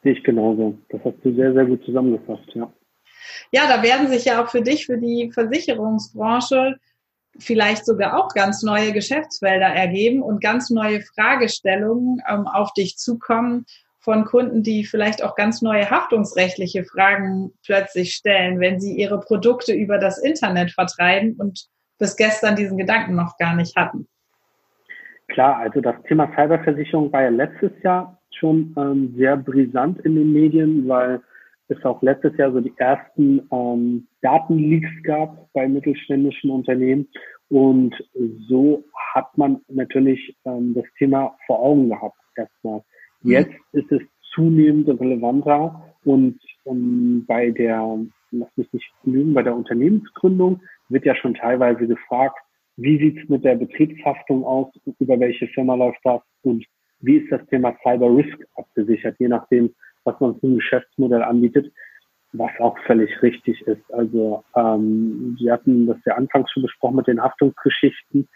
Sehe 0.03 0.13
ich 0.13 0.23
genauso. 0.23 0.77
Das 0.89 1.01
hast 1.03 1.17
du 1.23 1.34
sehr, 1.34 1.53
sehr 1.53 1.65
gut 1.65 1.84
zusammengefasst, 1.84 2.47
ja. 2.53 2.71
Ja, 3.52 3.67
da 3.67 3.84
werden 3.84 4.08
sich 4.08 4.26
ja 4.26 4.43
auch 4.43 4.50
für 4.50 4.62
dich, 4.62 4.86
für 4.86 4.98
die 4.98 5.32
Versicherungsbranche 5.34 6.76
vielleicht 7.38 7.86
sogar 7.86 8.17
auch 8.17 8.30
ganz 8.34 8.63
neue 8.63 8.93
Geschäftsfelder 8.93 9.67
ergeben 9.67 10.21
und 10.21 10.41
ganz 10.41 10.69
neue 10.69 11.02
Fragestellungen 11.02 12.21
ähm, 12.30 12.48
auf 12.48 12.74
dich 12.74 12.98
zukommen 12.98 13.65
von 14.00 14.24
Kunden, 14.26 14.62
die 14.62 14.86
vielleicht 14.86 15.24
auch 15.24 15.36
ganz 15.36 15.62
neue 15.62 15.89
haftungsrechtliche 15.89 16.86
Fragen 16.86 17.52
plötzlich 17.65 18.13
stellen, 18.13 18.60
wenn 18.60 18.80
sie 18.80 18.95
ihre 18.95 19.19
Produkte 19.19 19.74
über 19.74 19.98
das 19.98 20.19
Internet 20.19 20.71
vertreiben 20.71 21.36
und 21.38 21.65
bis 21.98 22.15
gestern 22.15 22.56
diesen 22.56 22.78
Gedanken 22.78 23.15
noch 23.15 23.38
gar 23.38 23.56
nicht 23.56 23.76
hatten. 23.76 24.08
Klar, 25.28 25.58
also 25.58 25.82
das 25.82 25.95
Thema 26.08 26.30
Cyberversicherung 26.36 27.12
war 27.12 27.24
ja 27.24 27.30
letztes 27.30 27.71
Jahr 27.82 28.21
schon 28.32 28.76
ähm, 28.78 29.15
sehr 29.17 29.38
brisant 29.38 30.00
in 30.02 30.15
den 30.15 30.32
Medien, 30.32 30.88
weil 30.88 31.21
es 31.67 31.84
auch 31.84 32.01
letztes 32.01 32.36
Jahr 32.38 32.51
so 32.51 32.62
die 32.62 32.73
ersten 32.78 33.47
ähm, 33.51 34.08
Datenleaks 34.21 35.04
gab 35.04 35.51
bei 35.54 35.67
mittelständischen 35.67 36.51
Unternehmen. 36.51 37.08
Und 37.49 37.95
so 38.47 38.84
hat 39.13 39.38
man 39.38 39.62
natürlich 39.67 40.36
ähm, 40.45 40.73
das 40.73 40.86
Thema 40.97 41.36
vor 41.45 41.60
Augen 41.60 41.89
gehabt 41.89 42.17
erstmal. 42.36 42.82
Mhm. 43.21 43.32
Jetzt 43.32 43.56
ist 43.73 43.91
es 43.91 44.01
zunehmend 44.34 44.88
relevanter 44.88 45.95
und 46.04 46.39
um, 46.65 47.25
bei 47.25 47.51
der, 47.51 47.99
lass 48.32 48.49
mich 48.58 48.71
nicht 48.73 48.91
lügen, 49.04 49.34
bei 49.34 49.43
der 49.43 49.56
Unternehmensgründung 49.56 50.62
wird 50.89 51.06
ja 51.06 51.15
schon 51.15 51.36
teilweise 51.36 51.88
gefragt, 51.88 52.38
wie 52.78 52.97
sieht's 52.97 53.30
mit 53.30 53.43
der 53.43 53.56
Betriebshaftung 53.56 54.43
aus, 54.43 54.67
über 54.99 55.19
welche 55.19 55.47
Firma 55.47 55.75
läuft 55.75 55.99
das 56.04 56.21
und 56.43 56.65
wie 56.99 57.17
ist 57.17 57.32
das 57.32 57.45
Thema 57.47 57.75
Cyber 57.84 58.15
Risk 58.15 58.38
abgesichert, 58.56 59.15
je 59.19 59.28
nachdem, 59.28 59.73
was 60.05 60.19
man 60.19 60.39
für 60.39 60.47
ein 60.47 60.55
Geschäftsmodell 60.55 61.23
anbietet, 61.23 61.71
was 62.33 62.51
auch 62.59 62.77
völlig 62.85 63.21
richtig 63.21 63.61
ist. 63.61 63.93
Also 63.93 64.43
ähm, 64.55 65.37
Sie 65.39 65.51
hatten 65.51 65.87
das 65.87 65.97
ja 66.05 66.15
anfangs 66.15 66.51
schon 66.51 66.63
besprochen 66.63 66.97
mit 66.97 67.07
den 67.07 67.21
Haftungsgeschichten. 67.21 68.27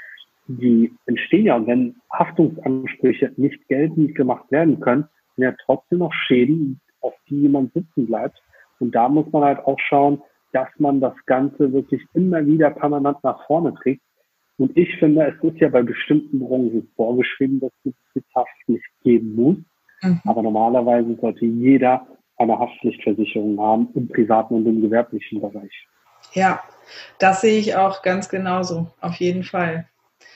Die 0.47 0.91
entstehen 1.05 1.45
ja, 1.45 1.55
und 1.55 1.67
wenn 1.67 1.95
Haftungsansprüche 2.11 3.33
nicht 3.37 3.67
geltend 3.67 4.15
gemacht 4.15 4.51
werden 4.51 4.79
können, 4.79 5.05
sind 5.35 5.43
ja 5.43 5.55
trotzdem 5.65 5.99
noch 5.99 6.13
Schäden, 6.13 6.79
auf 7.01 7.13
die 7.29 7.41
jemand 7.41 7.73
sitzen 7.73 8.07
bleibt. 8.07 8.41
Und 8.79 8.95
da 8.95 9.09
muss 9.09 9.31
man 9.31 9.43
halt 9.43 9.59
auch 9.59 9.79
schauen, 9.79 10.21
dass 10.51 10.67
man 10.77 10.99
das 10.99 11.13
Ganze 11.25 11.71
wirklich 11.71 12.01
immer 12.13 12.45
wieder 12.45 12.71
permanent 12.71 13.17
nach 13.23 13.45
vorne 13.45 13.73
trägt. 13.75 14.01
Und 14.57 14.75
ich 14.75 14.93
finde, 14.97 15.25
es 15.25 15.43
ist 15.43 15.59
ja 15.59 15.69
bei 15.69 15.83
bestimmten 15.83 16.39
Branchen 16.39 16.89
vorgeschrieben, 16.95 17.59
dass 17.59 17.71
es 17.85 17.93
Betriebshaftpflicht 18.13 18.89
geben 19.03 19.35
muss. 19.35 19.57
Mhm. 20.01 20.21
Aber 20.25 20.41
normalerweise 20.41 21.17
sollte 21.19 21.45
jeder 21.45 22.07
eine 22.37 22.57
Haftpflichtversicherung 22.57 23.59
haben 23.59 23.89
im 23.95 24.07
privaten 24.07 24.55
und 24.55 24.65
im 24.65 24.81
gewerblichen 24.81 25.41
Bereich. 25.41 25.87
Ja, 26.33 26.61
das 27.17 27.41
sehe 27.41 27.59
ich 27.59 27.75
auch 27.75 28.01
ganz 28.01 28.29
genauso, 28.29 28.87
auf 29.01 29.15
jeden 29.15 29.43
Fall. 29.43 29.87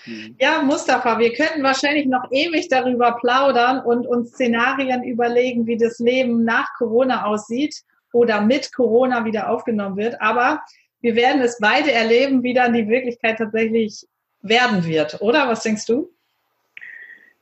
Mhm. 0.06 0.36
Ja, 0.40 0.62
Mustafa, 0.62 1.18
wir 1.20 1.34
könnten 1.34 1.64
wahrscheinlich 1.64 2.06
noch 2.06 2.30
ewig 2.32 2.68
darüber 2.68 3.14
plaudern 3.14 3.80
und 3.80 4.06
uns 4.06 4.32
Szenarien 4.32 5.04
überlegen, 5.04 5.66
wie 5.66 5.78
das 5.78 6.00
Leben 6.00 6.44
nach 6.44 6.68
Corona 6.78 7.26
aussieht 7.26 7.84
oder 8.12 8.42
mit 8.42 8.74
Corona 8.74 9.26
wieder 9.26 9.50
aufgenommen 9.50 9.98
wird. 9.98 10.22
Aber 10.22 10.62
wir 11.02 11.16
werden 11.16 11.42
es 11.42 11.58
beide 11.60 11.92
erleben, 11.92 12.44
wie 12.44 12.54
dann 12.54 12.74
die 12.74 12.88
Wirklichkeit 12.88 13.38
tatsächlich 13.38 14.06
werden 14.42 14.86
wird, 14.86 15.22
oder? 15.22 15.48
Was 15.48 15.64
denkst 15.64 15.86
du? 15.86 16.10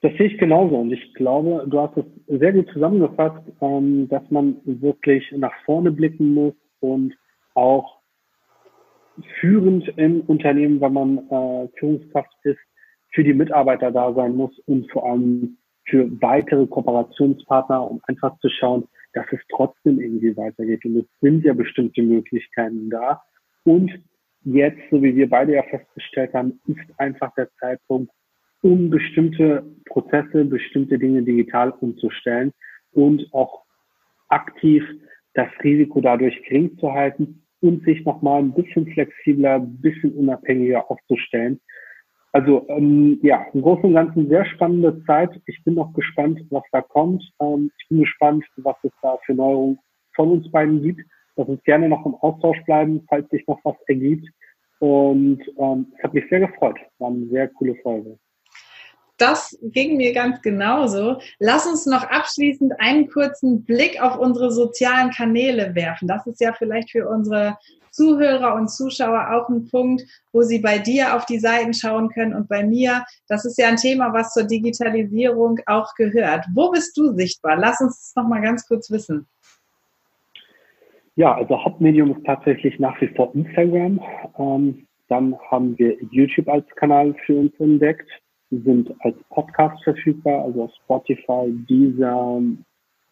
Das 0.01 0.11
sehe 0.13 0.27
ich 0.27 0.37
genauso 0.39 0.77
und 0.77 0.91
ich 0.91 1.13
glaube, 1.13 1.63
du 1.67 1.79
hast 1.79 1.95
es 1.95 2.05
sehr 2.39 2.53
gut 2.53 2.67
zusammengefasst, 2.73 3.43
ähm, 3.61 4.09
dass 4.09 4.23
man 4.31 4.57
wirklich 4.65 5.31
nach 5.31 5.53
vorne 5.63 5.91
blicken 5.91 6.33
muss 6.33 6.55
und 6.79 7.13
auch 7.53 8.01
führend 9.39 9.87
im 9.97 10.21
Unternehmen, 10.21 10.81
wenn 10.81 10.93
man 10.93 11.17
äh, 11.29 11.67
Führungskraft 11.77 12.33
ist, 12.43 12.59
für 13.13 13.23
die 13.23 13.33
Mitarbeiter 13.33 13.91
da 13.91 14.13
sein 14.13 14.35
muss 14.35 14.57
und 14.65 14.89
vor 14.91 15.05
allem 15.05 15.57
für 15.85 16.09
weitere 16.21 16.65
Kooperationspartner, 16.65 17.89
um 17.89 18.01
einfach 18.07 18.37
zu 18.39 18.49
schauen, 18.49 18.87
dass 19.13 19.25
es 19.31 19.39
trotzdem 19.49 19.99
irgendwie 19.99 20.35
weitergeht. 20.37 20.85
Und 20.85 20.97
es 20.97 21.05
sind 21.19 21.43
ja 21.43 21.53
bestimmte 21.53 22.01
Möglichkeiten 22.01 22.89
da. 22.89 23.21
Und 23.65 23.91
jetzt, 24.43 24.79
so 24.89 25.03
wie 25.03 25.15
wir 25.15 25.29
beide 25.29 25.53
ja 25.53 25.63
festgestellt 25.63 26.33
haben, 26.33 26.59
ist 26.65 26.99
einfach 26.99 27.33
der 27.35 27.49
Zeitpunkt, 27.59 28.11
um 28.61 28.89
bestimmte 28.89 29.63
Prozesse, 29.85 30.45
bestimmte 30.45 30.97
Dinge 30.97 31.23
digital 31.23 31.71
umzustellen 31.79 32.51
und 32.93 33.27
auch 33.33 33.63
aktiv 34.29 34.83
das 35.33 35.49
Risiko 35.63 36.01
dadurch 36.01 36.41
gering 36.43 36.77
zu 36.77 36.91
halten 36.91 37.43
und 37.61 37.83
sich 37.83 38.03
nochmal 38.05 38.41
ein 38.41 38.53
bisschen 38.53 38.87
flexibler, 38.87 39.55
ein 39.55 39.81
bisschen 39.81 40.13
unabhängiger 40.13 40.89
aufzustellen. 40.89 41.59
Also 42.33 42.65
ähm, 42.69 43.19
ja, 43.21 43.45
im 43.53 43.61
Großen 43.61 43.85
und 43.85 43.93
Ganzen 43.93 44.29
sehr 44.29 44.45
spannende 44.45 45.03
Zeit. 45.05 45.29
Ich 45.47 45.61
bin 45.63 45.73
noch 45.73 45.93
gespannt, 45.93 46.39
was 46.49 46.63
da 46.71 46.81
kommt. 46.81 47.23
Ähm, 47.41 47.71
ich 47.77 47.89
bin 47.89 47.99
gespannt, 47.99 48.45
was 48.57 48.77
es 48.83 48.91
da 49.01 49.17
für 49.25 49.33
Neuerungen 49.33 49.79
von 50.15 50.31
uns 50.31 50.49
beiden 50.49 50.81
gibt. 50.81 51.01
Lass 51.35 51.47
uns 51.47 51.61
gerne 51.63 51.89
noch 51.89 52.05
im 52.05 52.15
Austausch 52.15 52.61
bleiben, 52.65 53.05
falls 53.09 53.29
sich 53.29 53.45
noch 53.47 53.59
was 53.63 53.75
ergibt. 53.87 54.27
Und 54.79 55.41
ähm, 55.57 55.87
es 55.97 56.03
hat 56.03 56.13
mich 56.13 56.27
sehr 56.29 56.39
gefreut. 56.39 56.79
War 56.99 57.09
eine 57.09 57.27
sehr 57.27 57.49
coole 57.49 57.75
Folge 57.83 58.17
das 59.21 59.57
ging 59.61 59.97
mir 59.97 60.13
ganz 60.13 60.41
genauso. 60.41 61.19
Lass 61.39 61.67
uns 61.67 61.85
noch 61.85 62.03
abschließend 62.03 62.73
einen 62.79 63.07
kurzen 63.07 63.63
Blick 63.63 64.01
auf 64.01 64.17
unsere 64.17 64.51
sozialen 64.51 65.11
Kanäle 65.11 65.75
werfen. 65.75 66.07
Das 66.07 66.25
ist 66.25 66.41
ja 66.41 66.53
vielleicht 66.53 66.91
für 66.91 67.07
unsere 67.07 67.57
Zuhörer 67.91 68.55
und 68.55 68.69
Zuschauer 68.69 69.31
auch 69.31 69.49
ein 69.49 69.67
Punkt, 69.69 70.03
wo 70.31 70.41
sie 70.41 70.59
bei 70.59 70.79
dir 70.79 71.15
auf 71.15 71.25
die 71.25 71.39
Seiten 71.39 71.73
schauen 71.73 72.09
können 72.09 72.33
und 72.33 72.47
bei 72.47 72.63
mir. 72.63 73.03
Das 73.27 73.45
ist 73.45 73.57
ja 73.57 73.67
ein 73.67 73.75
Thema, 73.75 74.13
was 74.13 74.33
zur 74.33 74.43
Digitalisierung 74.43 75.59
auch 75.65 75.93
gehört. 75.95 76.45
Wo 76.55 76.71
bist 76.71 76.97
du 76.97 77.13
sichtbar? 77.13 77.57
Lass 77.57 77.81
uns 77.81 77.99
das 77.99 78.13
noch 78.15 78.27
mal 78.27 78.41
ganz 78.41 78.65
kurz 78.67 78.89
wissen. 78.89 79.27
Ja, 81.15 81.35
also 81.35 81.61
Hauptmedium 81.63 82.15
ist 82.15 82.25
tatsächlich 82.25 82.79
nach 82.79 82.99
wie 83.01 83.09
vor 83.09 83.35
Instagram. 83.35 83.99
Ähm, 84.39 84.87
dann 85.09 85.37
haben 85.51 85.77
wir 85.77 85.97
YouTube 86.09 86.47
als 86.47 86.65
Kanal 86.77 87.13
für 87.25 87.37
uns 87.37 87.53
entdeckt 87.59 88.09
sind 88.51 88.93
als 88.99 89.15
Podcast 89.29 89.81
verfügbar, 89.83 90.43
also 90.43 90.63
auf 90.63 90.71
Spotify, 90.83 91.51
Deezer, 91.69 92.41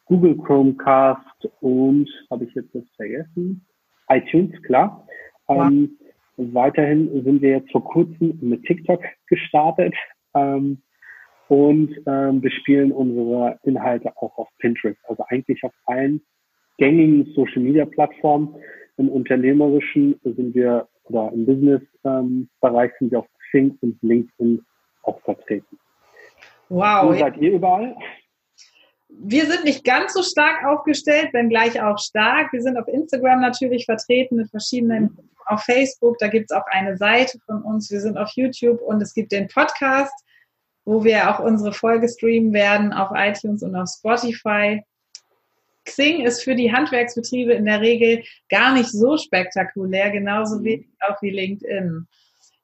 Google 0.05 0.37
Chromecast 0.37 1.49
und, 1.61 2.09
habe 2.29 2.45
ich 2.45 2.53
jetzt 2.53 2.75
das 2.75 2.83
vergessen, 2.95 3.65
iTunes, 4.09 4.51
klar. 4.63 5.07
Ja. 5.47 5.67
Ähm, 5.67 5.97
weiterhin 6.37 7.23
sind 7.23 7.41
wir 7.41 7.51
jetzt 7.51 7.71
vor 7.71 7.83
kurzem 7.83 8.37
mit 8.41 8.63
TikTok 8.63 9.01
gestartet 9.27 9.93
ähm, 10.33 10.81
und 11.47 11.95
ähm, 12.05 12.41
bespielen 12.41 12.91
unsere 12.91 13.59
Inhalte 13.63 14.11
auch 14.17 14.37
auf 14.37 14.49
Pinterest, 14.59 14.99
also 15.07 15.23
eigentlich 15.29 15.63
auf 15.63 15.73
allen 15.85 16.21
gängigen 16.77 17.25
Social-Media-Plattformen. 17.33 18.55
Im 18.97 19.09
Unternehmerischen 19.09 20.19
sind 20.23 20.53
wir 20.55 20.87
oder 21.03 21.31
im 21.33 21.45
Business-Bereich 21.45 22.91
ähm, 22.91 22.97
sind 22.99 23.11
wir 23.11 23.19
auf 23.19 23.27
Xing 23.49 23.77
und 23.81 23.97
LinkedIn 24.01 24.61
auch 25.03 25.19
vertreten. 25.21 25.79
Wow. 26.69 27.09
Wo 27.09 27.13
seid 27.13 27.37
ihr 27.37 27.53
überall? 27.53 27.95
Wir 29.09 29.45
sind 29.47 29.65
nicht 29.65 29.83
ganz 29.83 30.13
so 30.13 30.21
stark 30.21 30.63
aufgestellt, 30.65 31.29
wenn 31.33 31.49
gleich 31.49 31.81
auch 31.81 31.97
stark. 31.97 32.53
Wir 32.53 32.61
sind 32.61 32.77
auf 32.77 32.87
Instagram 32.87 33.41
natürlich 33.41 33.85
vertreten 33.85 34.35
mit 34.35 34.49
verschiedenen, 34.49 35.17
auf 35.47 35.63
Facebook, 35.63 36.17
da 36.19 36.27
gibt 36.27 36.51
es 36.51 36.55
auch 36.55 36.65
eine 36.67 36.95
Seite 36.95 37.39
von 37.45 37.63
uns. 37.63 37.89
Wir 37.89 37.99
sind 37.99 38.17
auf 38.17 38.29
YouTube 38.35 38.81
und 38.81 39.01
es 39.01 39.13
gibt 39.13 39.31
den 39.31 39.47
Podcast, 39.47 40.13
wo 40.85 41.03
wir 41.03 41.29
auch 41.29 41.39
unsere 41.39 41.73
Folge 41.73 42.07
streamen 42.07 42.53
werden 42.53 42.93
auf 42.93 43.09
iTunes 43.13 43.63
und 43.63 43.75
auf 43.75 43.89
Spotify. 43.89 44.83
Xing 45.85 46.21
ist 46.21 46.43
für 46.43 46.55
die 46.55 46.71
Handwerksbetriebe 46.71 47.53
in 47.53 47.65
der 47.65 47.81
Regel 47.81 48.23
gar 48.49 48.73
nicht 48.73 48.91
so 48.91 49.17
spektakulär, 49.17 50.11
genauso 50.11 50.63
wenig 50.63 50.87
auch 50.99 51.19
wie 51.21 51.31
LinkedIn 51.31 52.07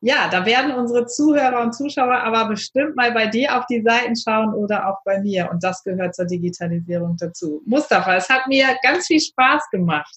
ja, 0.06 0.30
da 0.30 0.46
werden 0.46 0.72
unsere 0.76 1.08
Zuhörer 1.08 1.64
und 1.64 1.74
Zuschauer 1.74 2.18
aber 2.18 2.48
bestimmt 2.48 2.96
mal 2.96 3.12
bei 3.12 3.26
dir 3.26 3.58
auf 3.58 3.66
die 3.66 3.82
Seiten 3.82 4.16
schauen 4.16 4.54
oder 4.54 4.88
auch 4.88 5.00
bei 5.04 5.20
mir. 5.20 5.50
Und 5.52 5.64
das 5.64 5.84
gehört 5.84 6.14
zur 6.14 6.26
Digitalisierung 6.26 7.18
dazu. 7.20 7.64
Mustafa, 7.66 8.16
es 8.16 8.30
hat 8.30 8.46
mir 8.48 8.68
ganz 8.84 9.08
viel 9.08 9.20
Spaß 9.20 9.68
gemacht. 9.72 10.16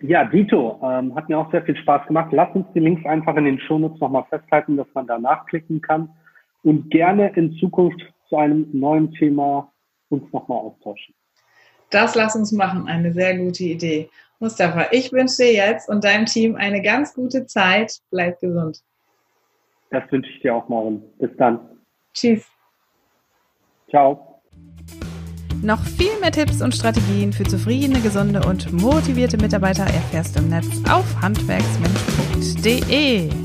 Ja, 0.00 0.24
Dito, 0.24 0.80
ähm, 0.82 1.14
hat 1.14 1.28
mir 1.28 1.38
auch 1.38 1.48
sehr 1.52 1.62
viel 1.62 1.76
Spaß 1.76 2.08
gemacht. 2.08 2.32
Lass 2.32 2.52
uns 2.56 2.66
die 2.74 2.80
Links 2.80 3.06
einfach 3.06 3.36
in 3.36 3.44
den 3.44 3.60
Shownotes 3.60 4.00
nochmal 4.00 4.24
festhalten, 4.30 4.76
dass 4.76 4.88
man 4.92 5.06
da 5.06 5.16
nachklicken 5.16 5.80
kann 5.80 6.10
und 6.64 6.90
gerne 6.90 7.28
in 7.36 7.52
Zukunft 7.60 8.00
zu 8.28 8.36
einem 8.36 8.66
neuen 8.72 9.12
Thema 9.12 9.72
uns 10.08 10.24
nochmal 10.32 10.58
austauschen. 10.58 11.14
Das 11.90 12.16
lass 12.16 12.34
uns 12.34 12.50
machen, 12.50 12.88
eine 12.88 13.12
sehr 13.12 13.38
gute 13.38 13.62
Idee. 13.62 14.10
Mustafa, 14.40 14.88
ich 14.90 15.12
wünsche 15.12 15.36
dir 15.38 15.52
jetzt 15.52 15.88
und 15.88 16.04
deinem 16.04 16.26
Team 16.26 16.56
eine 16.56 16.82
ganz 16.82 17.14
gute 17.14 17.46
Zeit. 17.46 17.98
Bleib 18.10 18.40
gesund. 18.40 18.80
Das 19.90 20.02
wünsche 20.10 20.28
ich 20.30 20.40
dir 20.40 20.54
auch 20.54 20.68
morgen. 20.68 21.02
Bis 21.18 21.30
dann. 21.36 21.60
Tschüss. 22.12 22.44
Ciao. 23.88 24.42
Noch 25.62 25.82
viel 25.82 26.18
mehr 26.20 26.32
Tipps 26.32 26.60
und 26.60 26.74
Strategien 26.74 27.32
für 27.32 27.44
zufriedene, 27.44 28.00
gesunde 28.00 28.46
und 28.46 28.70
motivierte 28.72 29.38
Mitarbeiter 29.38 29.84
erfährst 29.84 30.36
du 30.36 30.40
im 30.40 30.50
Netz 30.50 30.66
auf 30.90 31.06
handwerksmensch.de. 31.22 33.43